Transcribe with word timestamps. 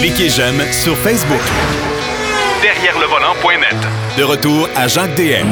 Cliquez 0.00 0.28
j'aime 0.28 0.60
sur 0.70 0.94
Facebook. 0.96 1.40
Derrière 2.62 2.94
le 3.00 3.06
volant.net. 3.06 3.76
De 4.18 4.22
retour 4.22 4.68
à 4.76 4.86
Jacques 4.86 5.14
DM. 5.16 5.46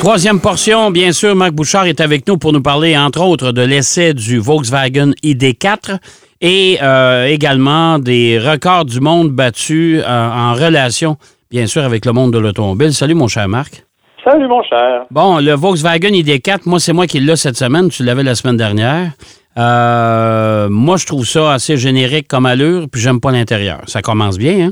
Troisième 0.00 0.40
portion, 0.40 0.90
bien 0.90 1.12
sûr, 1.12 1.36
Marc 1.36 1.52
Bouchard 1.52 1.86
est 1.86 2.00
avec 2.00 2.26
nous 2.26 2.38
pour 2.38 2.52
nous 2.52 2.62
parler, 2.62 2.96
entre 2.96 3.20
autres, 3.22 3.52
de 3.52 3.62
l'essai 3.62 4.14
du 4.14 4.38
Volkswagen 4.38 5.12
ID4 5.22 5.98
et 6.40 6.78
euh, 6.82 7.26
également 7.26 7.98
des 7.98 8.38
records 8.38 8.86
du 8.86 9.00
monde 9.00 9.30
battus 9.30 10.02
euh, 10.02 10.30
en 10.30 10.54
relation, 10.54 11.18
bien 11.50 11.66
sûr, 11.66 11.82
avec 11.82 12.04
le 12.04 12.12
monde 12.12 12.32
de 12.32 12.38
l'automobile. 12.38 12.92
Salut, 12.92 13.14
mon 13.14 13.28
cher 13.28 13.46
Marc. 13.46 13.84
Salut, 14.24 14.48
mon 14.48 14.62
cher. 14.62 15.04
Bon, 15.10 15.38
le 15.38 15.52
Volkswagen 15.52 16.10
ID4, 16.10 16.60
moi, 16.66 16.80
c'est 16.80 16.92
moi 16.92 17.06
qui 17.06 17.20
l'ai 17.20 17.36
cette 17.36 17.56
semaine. 17.56 17.90
Tu 17.90 18.02
l'avais 18.02 18.22
la 18.22 18.34
semaine 18.34 18.56
dernière. 18.56 19.12
Euh, 19.58 20.68
moi, 20.70 20.96
je 20.96 21.06
trouve 21.06 21.24
ça 21.24 21.52
assez 21.52 21.76
générique 21.76 22.28
comme 22.28 22.46
allure, 22.46 22.86
puis 22.90 23.00
j'aime 23.00 23.20
pas 23.20 23.32
l'intérieur. 23.32 23.80
Ça 23.86 24.02
commence 24.02 24.38
bien, 24.38 24.68
hein? 24.68 24.70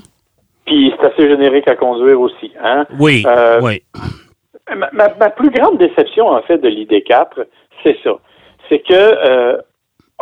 Puis 0.67 0.93
c'est 0.97 1.07
assez 1.07 1.29
générique 1.29 1.69
à 1.69 1.77
conduire 1.77 2.21
aussi, 2.21 2.53
hein? 2.63 2.87
Oui, 2.99 3.25
oui. 3.63 3.83
Ma, 4.77 4.91
ma, 4.93 5.15
ma, 5.15 5.31
plus 5.31 5.51
grande 5.51 5.79
déception, 5.79 6.29
en 6.29 6.43
fait, 6.43 6.59
de 6.59 6.69
l'ID4, 6.69 7.47
c'est 7.83 7.97
ça. 8.05 8.13
C'est 8.69 8.81
que 8.81 9.59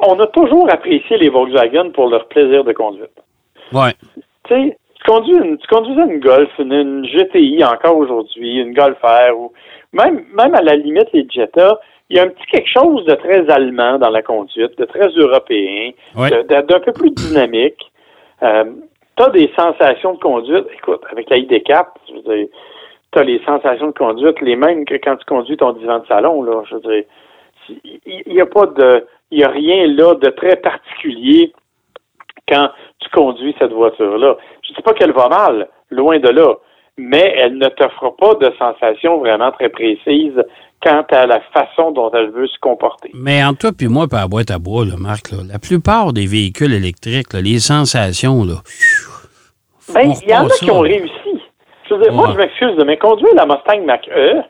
on 0.03 0.19
a 0.21 0.27
toujours 0.27 0.71
apprécié 0.71 1.17
les 1.19 1.29
Volkswagen 1.29 1.91
pour 1.91 2.09
leur 2.09 2.29
plaisir 2.29 2.65
de 2.65 2.73
conduite. 2.73 3.11
Ouais. 3.73 3.93
Tu 4.49 4.55
sais, 4.55 4.79
tu, 4.95 5.05
conduis 5.11 5.35
une, 5.35 5.59
tu 5.59 5.67
conduisais 5.69 6.03
une 6.03 6.21
Golf, 6.21 6.51
une, 6.59 6.73
une 6.73 7.07
GTI 7.07 7.65
encore 7.65 7.97
aujourd'hui, 7.97 8.57
une 8.57 8.75
Golf 8.75 8.99
R, 9.03 9.37
ou 9.37 9.53
même, 9.93 10.25
même 10.35 10.55
à 10.55 10.63
la 10.63 10.77
limite 10.77 11.09
les 11.13 11.27
Jetta, 11.29 11.81
il 12.09 12.17
y 12.17 12.21
a 12.21 12.25
un 12.25 12.29
petit 12.29 12.47
quelque 12.47 12.69
chose 12.69 13.05
de 13.05 13.15
très 13.15 13.49
allemand 13.51 13.99
dans 13.99 14.11
la 14.11 14.23
conduite, 14.23 14.79
de 14.79 14.85
très 14.85 15.09
européen, 15.09 15.91
Ouais. 16.17 16.31
d'un 16.45 16.63
peu 16.81 16.93
plus 16.93 17.11
dynamique. 17.11 17.91
Euh, 18.43 18.65
tu 19.17 19.23
as 19.25 19.31
des 19.31 19.51
sensations 19.59 20.15
de 20.15 20.19
conduite. 20.19 20.67
Écoute, 20.75 21.03
avec 21.11 21.29
la 21.31 21.39
ID4, 21.39 21.87
je 22.09 22.15
veux 22.15 22.21
dire, 22.37 22.47
tu 23.13 23.19
as 23.19 23.25
les 23.25 23.41
sensations 23.45 23.87
de 23.89 23.93
conduite 23.99 24.41
les 24.41 24.57
mêmes 24.57 24.85
que 24.85 24.95
quand 24.95 25.17
tu 25.17 25.25
conduis 25.25 25.57
ton 25.57 25.73
divan 25.73 26.01
de 26.01 26.07
salon. 26.07 26.43
Là, 26.43 26.63
je 26.69 26.75
veux 26.77 26.81
dire, 26.83 27.05
il 28.07 28.33
n'y 28.35 28.41
a 28.41 28.47
pas 28.47 28.67
de, 28.67 29.07
il 29.31 29.41
y 29.41 29.45
a 29.45 29.49
rien 29.49 29.87
là 29.89 30.15
de 30.15 30.29
très 30.31 30.57
particulier 30.57 31.53
quand 32.49 32.69
tu 33.01 33.09
conduis 33.11 33.57
cette 33.59 33.73
voiture-là. 33.73 34.37
Je 34.63 34.71
ne 34.71 34.77
dis 34.77 34.83
pas 34.83 34.93
qu'elle 34.93 35.13
va 35.13 35.29
mal, 35.29 35.69
loin 35.91 36.19
de 36.19 36.29
là, 36.29 36.55
mais 36.99 37.35
elle 37.37 37.59
ne 37.59 37.69
t'offre 37.69 38.15
pas 38.19 38.35
de 38.35 38.53
sensations 38.59 39.19
vraiment 39.19 39.51
très 39.53 39.69
précises 39.69 40.43
quant 40.83 41.05
à 41.11 41.27
la 41.27 41.41
façon 41.53 41.91
dont 41.93 42.11
elle 42.13 42.31
veut 42.31 42.47
se 42.47 42.59
comporter. 42.61 43.11
Mais 43.15 43.43
entre 43.45 43.59
toi 43.61 43.71
puis 43.77 43.89
moi, 43.89 44.07
par 44.09 44.21
la 44.21 44.29
boîte 44.29 44.51
à 44.51 44.59
bois, 44.59 44.85
là, 44.85 44.95
Marc, 44.99 45.31
là, 45.33 45.39
la 45.51 45.59
plupart 45.59 46.13
des 46.13 46.27
véhicules 46.27 46.73
électriques, 46.73 47.33
là, 47.33 47.41
les 47.41 47.59
sensations, 47.59 48.45
là. 48.45 48.57
Ben, 49.95 50.13
il 50.23 50.29
y 50.31 50.35
en 50.35 50.47
a 50.47 50.51
qui 50.51 50.71
ont 50.71 50.81
réussi. 50.81 51.41
Je 51.89 51.95
veux 51.95 52.03
dire, 52.03 52.13
moi, 52.13 52.31
je 52.33 52.37
m'excuse, 52.39 52.77
mais 52.85 52.97
conduire 52.97 53.35
la 53.35 53.47
Mustang 53.47 53.85
Mach-E, 53.85 54.43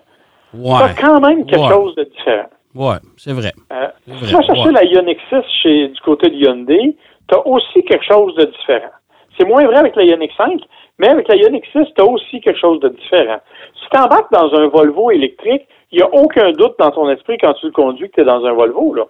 Ouais. 0.54 0.78
t'as 0.78 0.94
quand 0.94 1.20
même 1.20 1.44
quelque 1.46 1.60
Ouais. 1.60 1.68
chose 1.68 1.94
de 1.96 2.04
différent. 2.04 2.48
Ouais, 2.74 2.96
c'est 3.18 3.32
vrai. 3.32 3.52
Euh, 3.72 3.88
si 4.06 4.26
tu 4.28 4.34
vas 4.34 4.42
chercher 4.42 4.70
la 4.72 4.84
Ioniq 4.84 5.18
6 5.28 5.36
chez, 5.62 5.88
du 5.88 6.00
côté 6.00 6.30
de 6.30 6.34
Hyundai, 6.34 6.96
tu 7.28 7.34
as 7.34 7.46
aussi 7.46 7.82
quelque 7.84 8.04
chose 8.06 8.34
de 8.36 8.44
différent. 8.44 8.90
C'est 9.38 9.46
moins 9.46 9.64
vrai 9.66 9.76
avec 9.76 9.96
la 9.96 10.04
Ioniq 10.04 10.32
5, 10.36 10.60
mais 10.98 11.08
avec 11.08 11.28
la 11.28 11.36
Ioniq 11.36 11.64
6, 11.72 11.78
tu 11.96 12.02
as 12.02 12.04
aussi 12.06 12.40
quelque 12.40 12.58
chose 12.58 12.80
de 12.80 12.88
différent. 12.88 13.38
Si 13.82 13.88
tu 13.90 13.98
embarques 13.98 14.32
dans 14.32 14.52
un 14.54 14.68
Volvo 14.68 15.10
électrique, 15.10 15.66
il 15.92 15.98
n'y 15.98 16.02
a 16.02 16.08
aucun 16.12 16.52
doute 16.52 16.74
dans 16.78 16.90
ton 16.90 17.08
esprit 17.10 17.38
quand 17.40 17.52
tu 17.54 17.66
le 17.66 17.72
conduis 17.72 18.08
que 18.10 18.14
tu 18.16 18.20
es 18.22 18.24
dans 18.24 18.44
un 18.44 18.52
Volvo. 18.52 18.94
Là. 18.94 19.04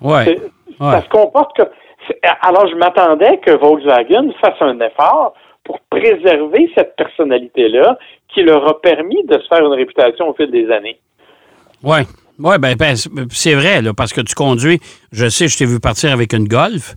Ouais. 0.00 0.24
Ça 0.92 1.02
se 1.02 1.08
comporte 1.08 1.56
comme. 1.56 1.68
c'est- 2.06 2.18
Alors, 2.42 2.66
je 2.68 2.74
m'attendais 2.74 3.38
que 3.38 3.52
Volkswagen 3.52 4.30
fasse 4.40 4.60
un 4.60 4.78
effort 4.80 5.34
pour 5.62 5.78
préserver 5.90 6.70
cette 6.76 6.94
personnalité-là 6.96 7.98
qui 8.28 8.42
leur 8.42 8.66
a 8.68 8.80
permis 8.80 9.22
de 9.24 9.38
se 9.38 9.46
faire 9.48 9.64
une 9.64 9.72
réputation 9.72 10.28
au 10.28 10.34
fil 10.34 10.50
des 10.50 10.70
années. 10.70 10.98
Ouais. 11.82 12.02
Ouais, 12.38 12.58
ben, 12.58 12.74
ben, 12.76 12.96
c'est- 12.96 13.10
c'est 13.30 13.54
vrai, 13.54 13.80
là, 13.80 13.92
parce 13.96 14.12
que 14.12 14.20
tu 14.20 14.34
conduis. 14.34 14.80
Je 15.12 15.28
sais, 15.28 15.46
je 15.46 15.56
t'ai 15.56 15.66
vu 15.66 15.78
partir 15.78 16.12
avec 16.12 16.32
une 16.32 16.48
Golf. 16.48 16.94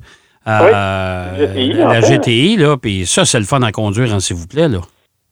Euh, 0.48 1.26
Oui, 1.40 1.48
GTI, 1.48 1.74
la 1.74 1.88
en 1.88 1.92
fait. 1.94 2.14
GTI, 2.16 2.58
là, 2.58 2.78
puis 2.78 3.06
ça, 3.06 3.26
c'est 3.26 3.40
le 3.40 3.46
fun 3.46 3.62
à 3.62 3.72
conduire, 3.72 4.14
hein, 4.14 4.20
s'il 4.20 4.36
vous 4.38 4.48
plaît, 4.48 4.68
là. 4.68 4.80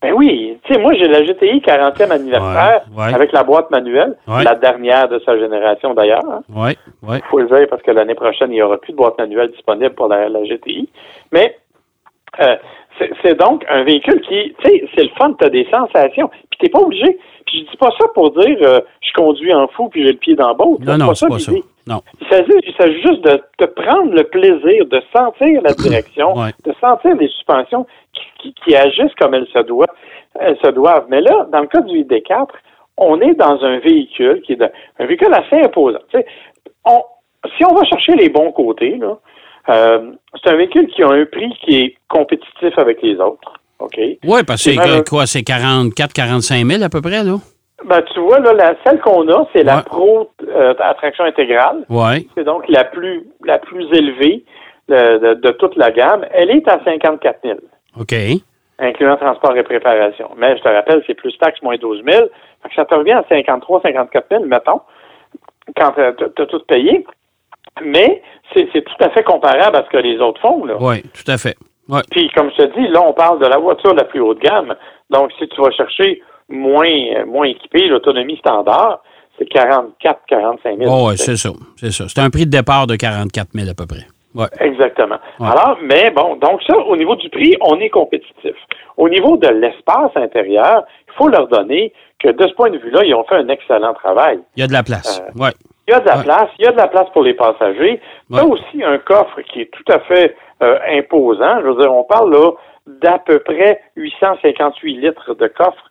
Ben 0.02 0.14
oui, 0.14 0.58
tu 0.64 0.74
sais, 0.74 0.80
moi 0.80 0.94
j'ai 0.94 1.08
la 1.08 1.24
GTI 1.24 1.62
40e 1.62 2.12
anniversaire 2.12 2.82
Ouais, 2.96 3.06
ouais. 3.06 3.14
avec 3.14 3.32
la 3.32 3.44
boîte 3.44 3.72
manuelle, 3.72 4.16
Ouais. 4.28 4.44
la 4.44 4.54
dernière 4.56 5.08
de 5.10 5.20
sa 5.26 5.38
génération 5.40 5.94
d'ailleurs. 5.96 6.24
hein. 6.30 6.42
Ouais, 6.54 6.76
ouais. 7.02 7.18
Il 7.20 7.30
faut 7.32 7.40
le 7.40 7.48
dire 7.48 7.68
parce 7.70 7.82
que 7.82 7.90
l'année 7.92 8.14
prochaine, 8.14 8.52
il 8.52 8.56
n'y 8.56 8.62
aura 8.62 8.78
plus 8.78 8.92
de 8.92 8.98
boîte 8.98 9.18
manuelle 9.18 9.50
disponible 9.52 9.96
pour 9.96 10.08
la, 10.08 10.30
la 10.30 10.44
GTI. 10.44 10.88
Mais 11.32 11.58
euh, 12.40 12.56
c'est- 13.22 13.36
donc 13.36 13.66
un 13.70 13.84
véhicule 13.84 14.22
qui, 14.22 14.56
tu 14.64 14.70
sais, 14.70 14.84
c'est 14.96 15.04
le 15.04 15.10
fun, 15.18 15.34
tu 15.38 15.46
as 15.46 15.50
des 15.50 15.68
sensations, 15.72 16.30
puis 16.50 16.60
t'es 16.60 16.70
pas 16.70 16.80
obligé. 16.80 17.18
Puis 17.46 17.60
je 17.66 17.72
dis 17.72 17.78
pas 17.78 17.92
ça 18.00 18.08
pour 18.14 18.32
dire 18.32 18.58
euh, 18.62 18.80
je 19.02 19.14
conduis 19.14 19.54
en 19.54 19.68
fou 19.68 19.88
puis 19.90 20.04
j'ai 20.04 20.12
le 20.14 20.18
pied 20.18 20.36
dans 20.36 20.48
la 20.48 20.54
botte. 20.56 20.80
Non, 20.80 20.98
non, 20.98 21.14
c'est 21.14 21.28
pas 21.28 21.40
ça. 21.40 21.52
Non. 21.88 22.02
Il 22.20 22.28
s'agit, 22.28 23.02
juste 23.04 23.22
de, 23.22 23.40
de 23.60 23.66
prendre 23.68 24.12
le 24.14 24.24
plaisir 24.24 24.86
de 24.88 25.02
sentir 25.16 25.62
la 25.62 25.74
direction, 25.78 26.34
Ouais. 26.36 26.50
de 26.66 26.74
sentir 26.82 27.16
les 27.16 27.28
suspensions 27.28 27.86
qui, 28.14 28.24
qui- 28.40 28.54
qui 28.64 28.76
agissent 28.76 29.14
comme 29.20 29.36
elles 29.36 29.48
se 29.54 29.60
doivent. 29.60 29.88
Elles 30.40 30.58
se 30.64 30.72
doivent. 30.72 31.06
Mais 31.10 31.22
là, 31.22 31.46
dans 31.52 31.60
le 31.62 31.68
cas 31.68 31.82
du 31.82 32.00
ID4, 32.04 32.48
on 32.98 33.22
est 33.22 33.36
dans 33.36 33.64
un 33.64 33.78
véhicule 33.80 34.42
qui 34.42 34.54
est 34.54 34.56
de- 34.56 34.70
un 35.00 35.06
véhicule 35.06 35.34
assez 35.34 35.62
imposant. 35.64 36.00
On- 36.86 37.04
si 37.58 37.64
on 37.66 37.76
va 37.76 37.84
chercher 37.84 38.14
les 38.16 38.30
bons 38.30 38.52
côtés, 38.52 38.96
là, 38.98 39.18
euh, 39.70 40.12
c'est 40.44 40.52
un 40.52 40.56
véhicule 40.56 40.88
qui 40.88 41.04
a 41.04 41.10
un 41.10 41.26
prix 41.26 41.50
qui 41.64 41.82
est 41.82 41.96
compétitif 42.10 42.78
avec 42.78 43.02
les 43.02 43.16
autres. 43.20 43.54
OK? 43.80 43.98
Ouais, 44.24 44.44
parce 44.46 44.64
que 44.64 44.72
C'est 44.72 45.10
quoi, 45.10 45.26
c'est 45.26 45.44
44, 45.44 46.14
45 46.14 46.66
000 46.66 46.84
à 46.84 46.90
peu 46.90 47.02
près, 47.02 47.24
là? 47.24 47.36
Ben, 47.84 48.02
tu 48.14 48.20
vois, 48.22 48.40
là, 48.40 48.54
la, 48.54 48.76
celle 48.86 49.00
qu'on 49.02 49.28
a, 49.28 49.46
c'est 49.54 49.64
la. 49.64 49.82
Pro 49.82 50.30
euh, 50.48 50.74
Attraction 50.80 51.26
intégrale. 51.26 51.86
Ouais. 51.90 52.26
C'est 52.36 52.46
donc 52.46 52.64
la 52.70 52.86
plus 52.86 53.28
la 53.44 53.60
plus 53.60 53.86
élevée 53.92 54.44
de, 54.88 55.18
de- 55.18 55.34
de 55.36 55.52
toute 55.52 55.76
la 55.76 55.92
gamme. 55.92 56.26
Elle 56.32 56.52
est 56.52 56.68
à 56.70 56.80
54 56.84 57.40
000, 57.44 57.58
OK. 58.00 58.14
incluant 58.80 59.18
transport 59.18 59.56
et 59.58 59.64
préparation. 59.64 60.30
Mais 60.38 60.58
je 60.58 60.64
te 60.64 60.70
rappelle, 60.70 61.04
c'est 61.06 61.16
plus 61.16 61.38
taxe 61.38 61.62
moins 61.62 61.76
12 61.76 62.02
000. 62.10 62.28
Fait 62.64 62.70
que 62.70 62.76
ça 62.76 62.86
te 62.86 62.96
revient 62.96 63.12
à 63.12 63.26
53 63.28 63.82
54 63.82 64.26
000, 64.32 64.46
mettons, 64.46 64.80
quand 65.76 65.92
tu 65.92 66.02
as, 66.42 66.46
tout 66.46 66.60
payé. 66.68 67.06
Mais 67.84 68.22
c'est 68.54 68.70
tout 68.72 69.04
à 69.04 69.10
fait 69.10 69.24
comparable 69.24 69.76
à 69.76 69.84
ce 69.84 69.90
que 69.90 69.98
les 69.98 70.18
autres 70.20 70.40
font. 70.42 70.64
Là. 70.66 70.78
Ouais, 70.78 71.02
tout 71.02 71.30
à 71.30 71.38
fait. 71.38 71.56
Ouais. 71.90 72.02
Puis, 72.10 72.30
comme 72.36 72.50
je 72.52 72.64
te 72.64 72.80
dis, 72.80 72.88
là, 72.88 73.02
on 73.06 73.14
parle 73.14 73.40
de 73.40 73.46
la 73.46 73.58
voiture 73.58 73.94
la 73.94 74.06
plus 74.06 74.20
haut 74.20 74.34
de 74.34 74.40
gamme. 74.40 74.76
Donc, 75.10 75.32
si 75.38 75.48
tu 75.48 75.62
vas 75.62 75.72
chercher 75.72 76.22
moins, 76.50 77.26
moins 77.28 77.46
équipé, 77.46 77.88
l'autonomie 77.88 78.38
standard, 78.38 79.02
c'est 79.38 79.46
44 79.46 80.22
45 80.28 80.78
000. 80.80 80.92
Oh, 80.92 81.10
ouais, 81.10 81.18
c'est 81.18 81.36
ça. 81.36 81.50
C'est 81.76 81.92
ça. 81.92 82.06
C'est 82.08 82.22
un 82.22 82.30
prix 82.30 82.46
de 82.46 82.52
départ 82.52 82.88
de 82.88 82.96
44 82.96 83.50
000 83.54 83.70
à 83.70 83.74
peu 83.74 83.86
près. 83.86 84.08
Ouais. 84.34 84.48
Exactement. 84.60 85.18
Ouais. 85.40 85.48
Alors, 85.48 85.78
mais 85.82 86.12
bon, 86.12 86.36
donc 86.36 86.62
ça, 86.68 86.78
au 86.78 86.98
niveau 86.98 87.16
du 87.16 87.30
prix, 87.30 87.56
on 87.62 87.80
est 87.80 87.90
compétitif. 87.90 88.56
Au 88.98 89.08
niveau 89.08 89.38
de 89.38 89.48
l'espace 89.48 90.12
intérieur, 90.16 90.84
il 91.08 91.14
faut 91.14 91.30
leur 91.30 91.48
donner 91.48 91.94
que 92.20 92.30
de 92.30 92.48
ce 92.48 92.54
point 92.54 92.70
de 92.70 92.78
vue-là, 92.78 93.02
ils 93.06 93.14
ont 93.14 93.24
fait 93.24 93.36
un 93.36 93.48
excellent 93.48 93.94
travail. 93.94 94.40
Il 94.58 94.62
y 94.62 94.64
a 94.64 94.68
de 94.68 94.74
la 94.74 94.84
place. 94.84 95.22
Euh, 95.22 95.42
ouais. 95.42 95.52
Il 95.88 95.92
y 95.92 95.94
a 95.94 96.00
de 96.00 96.06
la 96.08 96.18
Ouais. 96.18 96.24
place, 96.24 96.50
il 96.60 96.66
y 96.66 96.68
a 96.68 96.72
de 96.72 96.78
la 96.78 96.88
place 96.88 97.08
pour 97.14 97.24
les 97.24 97.34
passagers. 97.36 98.00
Ouais. 98.30 98.42
aussi 98.42 98.84
un 98.84 98.98
coffre 98.98 99.40
qui 99.52 99.62
est 99.62 99.72
tout 99.72 99.92
à 99.92 100.00
fait 100.00 100.36
euh, 100.64 100.80
imposant. 100.98 101.60
Je 101.62 101.68
veux 101.68 101.82
dire, 101.82 101.94
on 101.94 102.04
parle 102.04 102.32
là 102.34 102.52
d'à 103.02 103.20
peu 103.20 103.40
près 103.40 103.82
858 103.96 104.96
litres 104.98 105.36
de 105.36 105.48
coffre. 105.48 105.90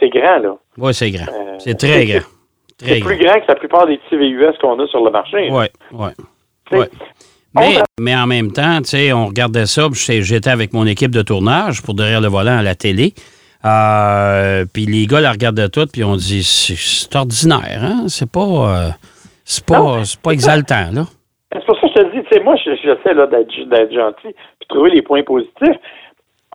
C'est 0.00 0.08
grand, 0.08 0.38
là. 0.38 0.56
Ouais, 0.78 0.92
c'est 0.92 1.10
grand. 1.10 1.26
Euh, 1.32 1.56
c'est 1.58 1.76
très 1.78 2.06
grand. 2.06 2.20
C'est 2.78 3.00
plus 3.00 3.16
grand 3.18 3.34
que 3.40 3.44
la 3.48 3.54
plupart 3.54 3.86
des 3.86 3.98
petits 3.98 4.16
VUS 4.16 4.52
qu'on 4.60 4.78
a 4.80 4.86
sur 4.88 5.04
le 5.04 5.10
marché. 5.10 5.48
Tu 5.48 5.54
sais, 5.54 6.76
ouais. 6.78 6.88
Mais, 7.54 7.78
mais 8.00 8.16
en 8.16 8.26
même 8.26 8.50
temps, 8.50 8.78
tu 8.78 8.88
sais, 8.90 9.12
on 9.12 9.26
regardait 9.26 9.66
ça, 9.66 9.86
j'étais- 9.92 10.50
avec 10.50 10.72
mon 10.72 10.86
équipe 10.86 11.12
de 11.12 11.22
tournage 11.22 11.82
pour 11.82 11.94
derrière 11.94 12.20
le 12.20 12.26
volant 12.28 12.58
à 12.58 12.62
la 12.62 12.74
télé. 12.74 13.14
Euh, 13.64 14.64
puis 14.72 14.86
les 14.86 15.06
gars 15.06 15.20
la 15.20 15.30
regardaient 15.32 15.68
tout, 15.68 15.86
puis 15.90 16.04
on 16.04 16.16
dit 16.16 16.42
c'est 16.42 17.14
ordinaire, 17.16 17.80
hein? 17.82 18.04
C'est 18.08 18.30
pas, 18.30 18.40
euh, 18.40 18.88
c'est 19.44 19.64
pas, 19.66 20.02
pas 20.22 20.30
exaltant, 20.32 20.90
là. 20.92 21.02
C'est 21.52 21.64
pour 21.66 21.76
ça 21.78 21.82
que 21.82 21.88
je 21.96 22.02
te 22.02 22.16
dis, 22.16 22.22
tu 22.24 22.28
sais, 22.36 22.42
moi, 22.42 22.56
je- 22.56 22.74
j'essaie 22.82 23.14
d'être 23.14 23.92
gentil 23.92 24.34
puis 24.58 24.68
trouver 24.68 24.90
les 24.90 25.02
points 25.02 25.22
positifs. 25.22 25.76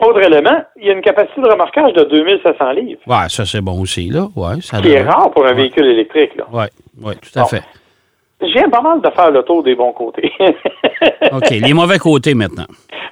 Autre 0.01 0.21
élément, 0.21 0.63
il 0.77 0.87
y 0.87 0.89
a 0.89 0.93
une 0.93 1.01
capacité 1.01 1.41
de 1.41 1.47
remorquage 1.47 1.93
de 1.93 2.03
2700 2.03 2.71
livres, 2.71 3.01
Ouais, 3.05 3.27
ça 3.29 3.45
c'est 3.45 3.61
bon 3.61 3.81
aussi, 3.81 4.09
là. 4.09 4.27
Ouais, 4.35 4.61
ça 4.61 4.81
qui 4.81 4.91
est 4.91 5.01
rare 5.03 5.29
pour 5.31 5.45
un 5.45 5.49
Ouais. 5.49 5.55
véhicule 5.55 5.87
électrique. 5.87 6.35
Là. 6.35 6.45
Ouais, 6.51 6.69
ouais, 7.01 7.15
tout 7.15 7.37
à 7.37 7.41
Bon. 7.43 7.47
fait. 7.47 7.63
Viens 8.41 8.69
pas 8.69 8.79
mal 8.81 9.01
de 9.01 9.09
faire 9.09 9.31
le 9.31 9.43
tour 9.43 9.61
des 9.63 9.75
bons 9.75 9.91
côtés. 9.91 10.31
OK, 11.33 11.49
les 11.49 11.73
mauvais 11.73 11.97
côtés 11.99 12.33
maintenant. 12.33 12.65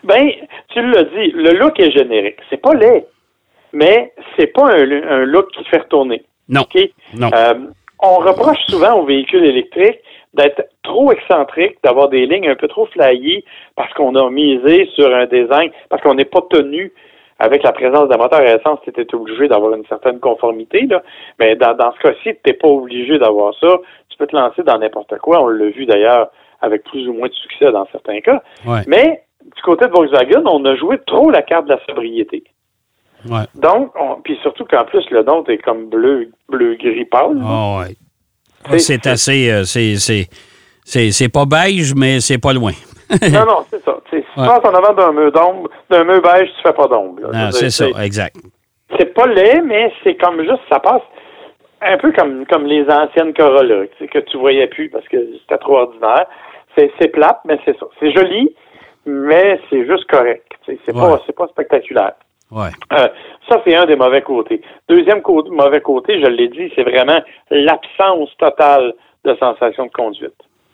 ben, 0.04 0.30
tu 0.70 0.82
l'as 0.92 1.04
dit, 1.04 1.32
le 1.34 1.52
look 1.60 1.78
est 1.80 1.92
générique. 1.92 2.38
C'est 2.50 2.62
pas 2.62 2.74
laid, 2.74 3.06
mais 3.74 4.14
c'est 4.38 4.48
pas 4.48 4.72
un, 4.74 4.92
un 4.92 5.26
look 5.26 5.52
qui 5.52 5.64
fait 5.66 5.80
retourner. 5.80 6.24
Non, 6.48 6.62
OK? 6.62 6.82
non. 7.16 7.30
Euh, 7.34 7.54
on 8.02 8.18
reproche 8.18 8.60
souvent 8.68 9.00
aux 9.00 9.06
véhicules 9.06 9.46
électriques 9.46 10.00
d'être 10.34 10.68
trop 10.84 11.12
excentrique, 11.12 11.78
d'avoir 11.84 12.10
des 12.10 12.26
lignes 12.26 12.50
un 12.50 12.56
peu 12.56 12.68
trop 12.68 12.86
flyées 12.88 13.44
parce 13.76 13.92
qu'on 13.94 14.16
a 14.16 14.30
misé 14.30 14.90
sur 14.94 15.14
un 15.14 15.26
design, 15.26 15.72
parce 15.90 16.02
qu'on 16.04 16.14
n'est 16.14 16.26
pas 16.26 16.42
tenu 16.50 16.94
avec 17.40 17.64
la 17.64 17.72
présence 17.72 18.10
d'un 18.10 18.18
moteur 18.18 18.40
à 18.40 18.56
essence, 18.56 18.80
tu 18.84 18.90
étais 18.90 19.14
obligé 19.14 19.48
d'avoir 19.48 19.74
une 19.74 19.86
certaine 19.86 20.20
conformité. 20.20 20.82
Là. 20.88 21.04
Mais 21.40 21.56
dans, 21.56 21.76
dans 21.76 21.94
ce 21.94 22.00
cas-ci, 22.00 22.24
tu 22.24 22.40
n'es 22.48 22.54
pas 22.54 22.68
obligé 22.68 23.20
d'avoir 23.20 23.54
ça. 23.60 23.78
Tu 24.10 24.18
peux 24.18 24.26
te 24.26 24.36
lancer 24.36 24.64
dans 24.64 24.80
n'importe 24.80 25.18
quoi. 25.20 25.42
On 25.42 25.48
l'a 25.48 25.70
vu 25.70 25.86
d'ailleurs 25.86 26.32
avec 26.62 26.84
plus 26.84 27.08
ou 27.08 27.14
moins 27.14 27.28
de 27.28 27.34
succès 27.34 27.72
dans 27.72 27.86
certains 27.92 28.22
cas. 28.22 28.42
Ouais. 28.66 28.82
Mais 28.88 29.22
du 29.56 29.62
côté 29.62 29.86
de 29.86 29.92
Volkswagen, 29.92 30.44
on 30.46 30.66
a 30.66 30.76
joué 30.76 30.98
trop 31.06 31.30
la 31.30 31.44
carte 31.44 31.66
de 31.66 31.74
la 31.74 31.80
sobriété. 31.88 32.44
Ouais. 33.30 33.46
Donc, 33.56 33.92
on- 34.00 34.22
puis 34.22 34.38
surtout 34.42 34.66
qu'en 34.66 34.86
plus, 34.86 35.04
le 35.12 35.24
don 35.24 35.44
est 35.46 35.58
comme 35.60 35.90
bleu, 35.90 36.30
bleu 36.50 36.76
gris 36.76 37.06
pâle. 37.06 37.40
Ah 37.44 37.80
ouais. 37.80 37.96
C'est- 38.72 38.80
C'est 38.80 39.08
assez. 39.08 39.50
euh, 39.52 39.64
c'est- 39.64 39.96
c'est- 41.12 41.30
pas 41.34 41.46
beige, 41.46 41.94
mais 41.96 42.20
c'est 42.20 42.38
pas 42.38 42.54
loin. 42.54 42.72
non, 43.32 43.46
non, 43.46 43.66
c'est 43.70 43.84
ça. 43.84 43.98
Si 44.10 44.18
tu 44.18 44.24
passes 44.36 44.66
en 44.66 44.74
avant 44.74 44.94
d'un 44.94 45.12
mur 45.14 45.32
d'ombre, 45.32 45.70
d'un 45.90 46.04
mur 46.04 46.22
beige, 46.22 46.50
tu 46.56 46.62
fais 46.62 46.74
pas 46.74 46.88
d'ombre. 46.88 47.22
là. 47.22 47.46
Non, 47.46 47.52
c'est 47.52 47.68
dire, 47.68 47.72
ça, 47.96 48.04
exact. 48.04 48.36
C'est 48.98 49.14
pas 49.14 49.28
laid, 49.28 49.62
mais 49.62 49.92
c'est 50.04 50.16
comme 50.16 50.42
juste, 50.42 50.62
ça 50.70 50.80
passe 50.80 51.02
un 51.82 51.98
peu 51.98 52.12
comme, 52.12 52.46
comme 52.48 52.66
les 52.66 52.84
anciennes 52.90 53.34
Corolla, 53.34 53.86
que 54.12 54.20
tu 54.20 54.38
voyais 54.38 54.68
plus 54.68 54.90
parce 54.90 55.08
que 55.08 55.18
c'était 55.42 55.58
trop 55.60 55.78
ordinaire. 55.78 56.26
C'est, 56.76 56.92
c'est 57.00 57.08
plate, 57.10 57.40
mais 57.46 57.60
c'est 57.66 57.78
ça. 57.80 57.86
C'est 58.00 58.12
joli, 58.12 58.54
mais 59.06 59.60
c'est 59.70 59.86
juste 59.86 60.06
correct. 60.10 60.46
C'est 60.66 60.78
Ouais. 60.88 60.94
pas, 60.94 61.22
c'est 61.26 61.36
pas 61.36 61.48
spectaculaire. 61.48 62.14
Ouais. 62.52 62.70
Euh, 62.94 63.08
ça, 63.50 63.62
c'est 63.66 63.76
un 63.76 63.86
des 63.86 63.96
mauvais 63.96 64.22
côtés. 64.22 64.62
Deuxième 64.88 65.22
côté, 65.22 65.50
mauvais 65.50 65.82
côté, 65.82 66.22
je 66.22 66.28
l'ai 66.28 66.48
dit, 66.48 66.72
c'est 66.76 66.84
vraiment 66.84 67.20
l'absence 67.52 68.30
totale 68.38 68.94
de 69.26 69.36
sensation 69.36 69.86
de 69.86 69.92
conduite. 69.92 70.34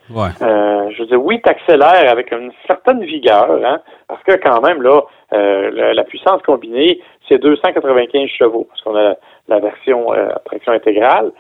Ouais. 0.09 0.29
Euh, 0.41 0.89
je 0.91 0.99
veux 1.01 1.07
dire, 1.07 1.23
oui, 1.23 1.41
tu 1.41 1.49
accélères 1.49 2.11
avec 2.11 2.31
une 2.31 2.51
certaine 2.67 3.03
vigueur, 3.03 3.49
hein, 3.63 3.79
parce 4.07 4.21
que 4.23 4.33
quand 4.33 4.61
même, 4.61 4.81
là, 4.81 5.01
euh, 5.33 5.71
la, 5.73 5.93
la 5.93 6.03
puissance 6.03 6.41
combinée, 6.43 6.99
c'est 7.27 7.39
295 7.39 8.27
chevaux, 8.27 8.67
parce 8.69 8.81
qu'on 8.81 8.95
a 8.95 9.03
la, 9.03 9.17
la 9.47 9.59
version 9.59 10.13
euh, 10.13 10.29
traction 10.45 10.73
intégrale. 10.73 11.31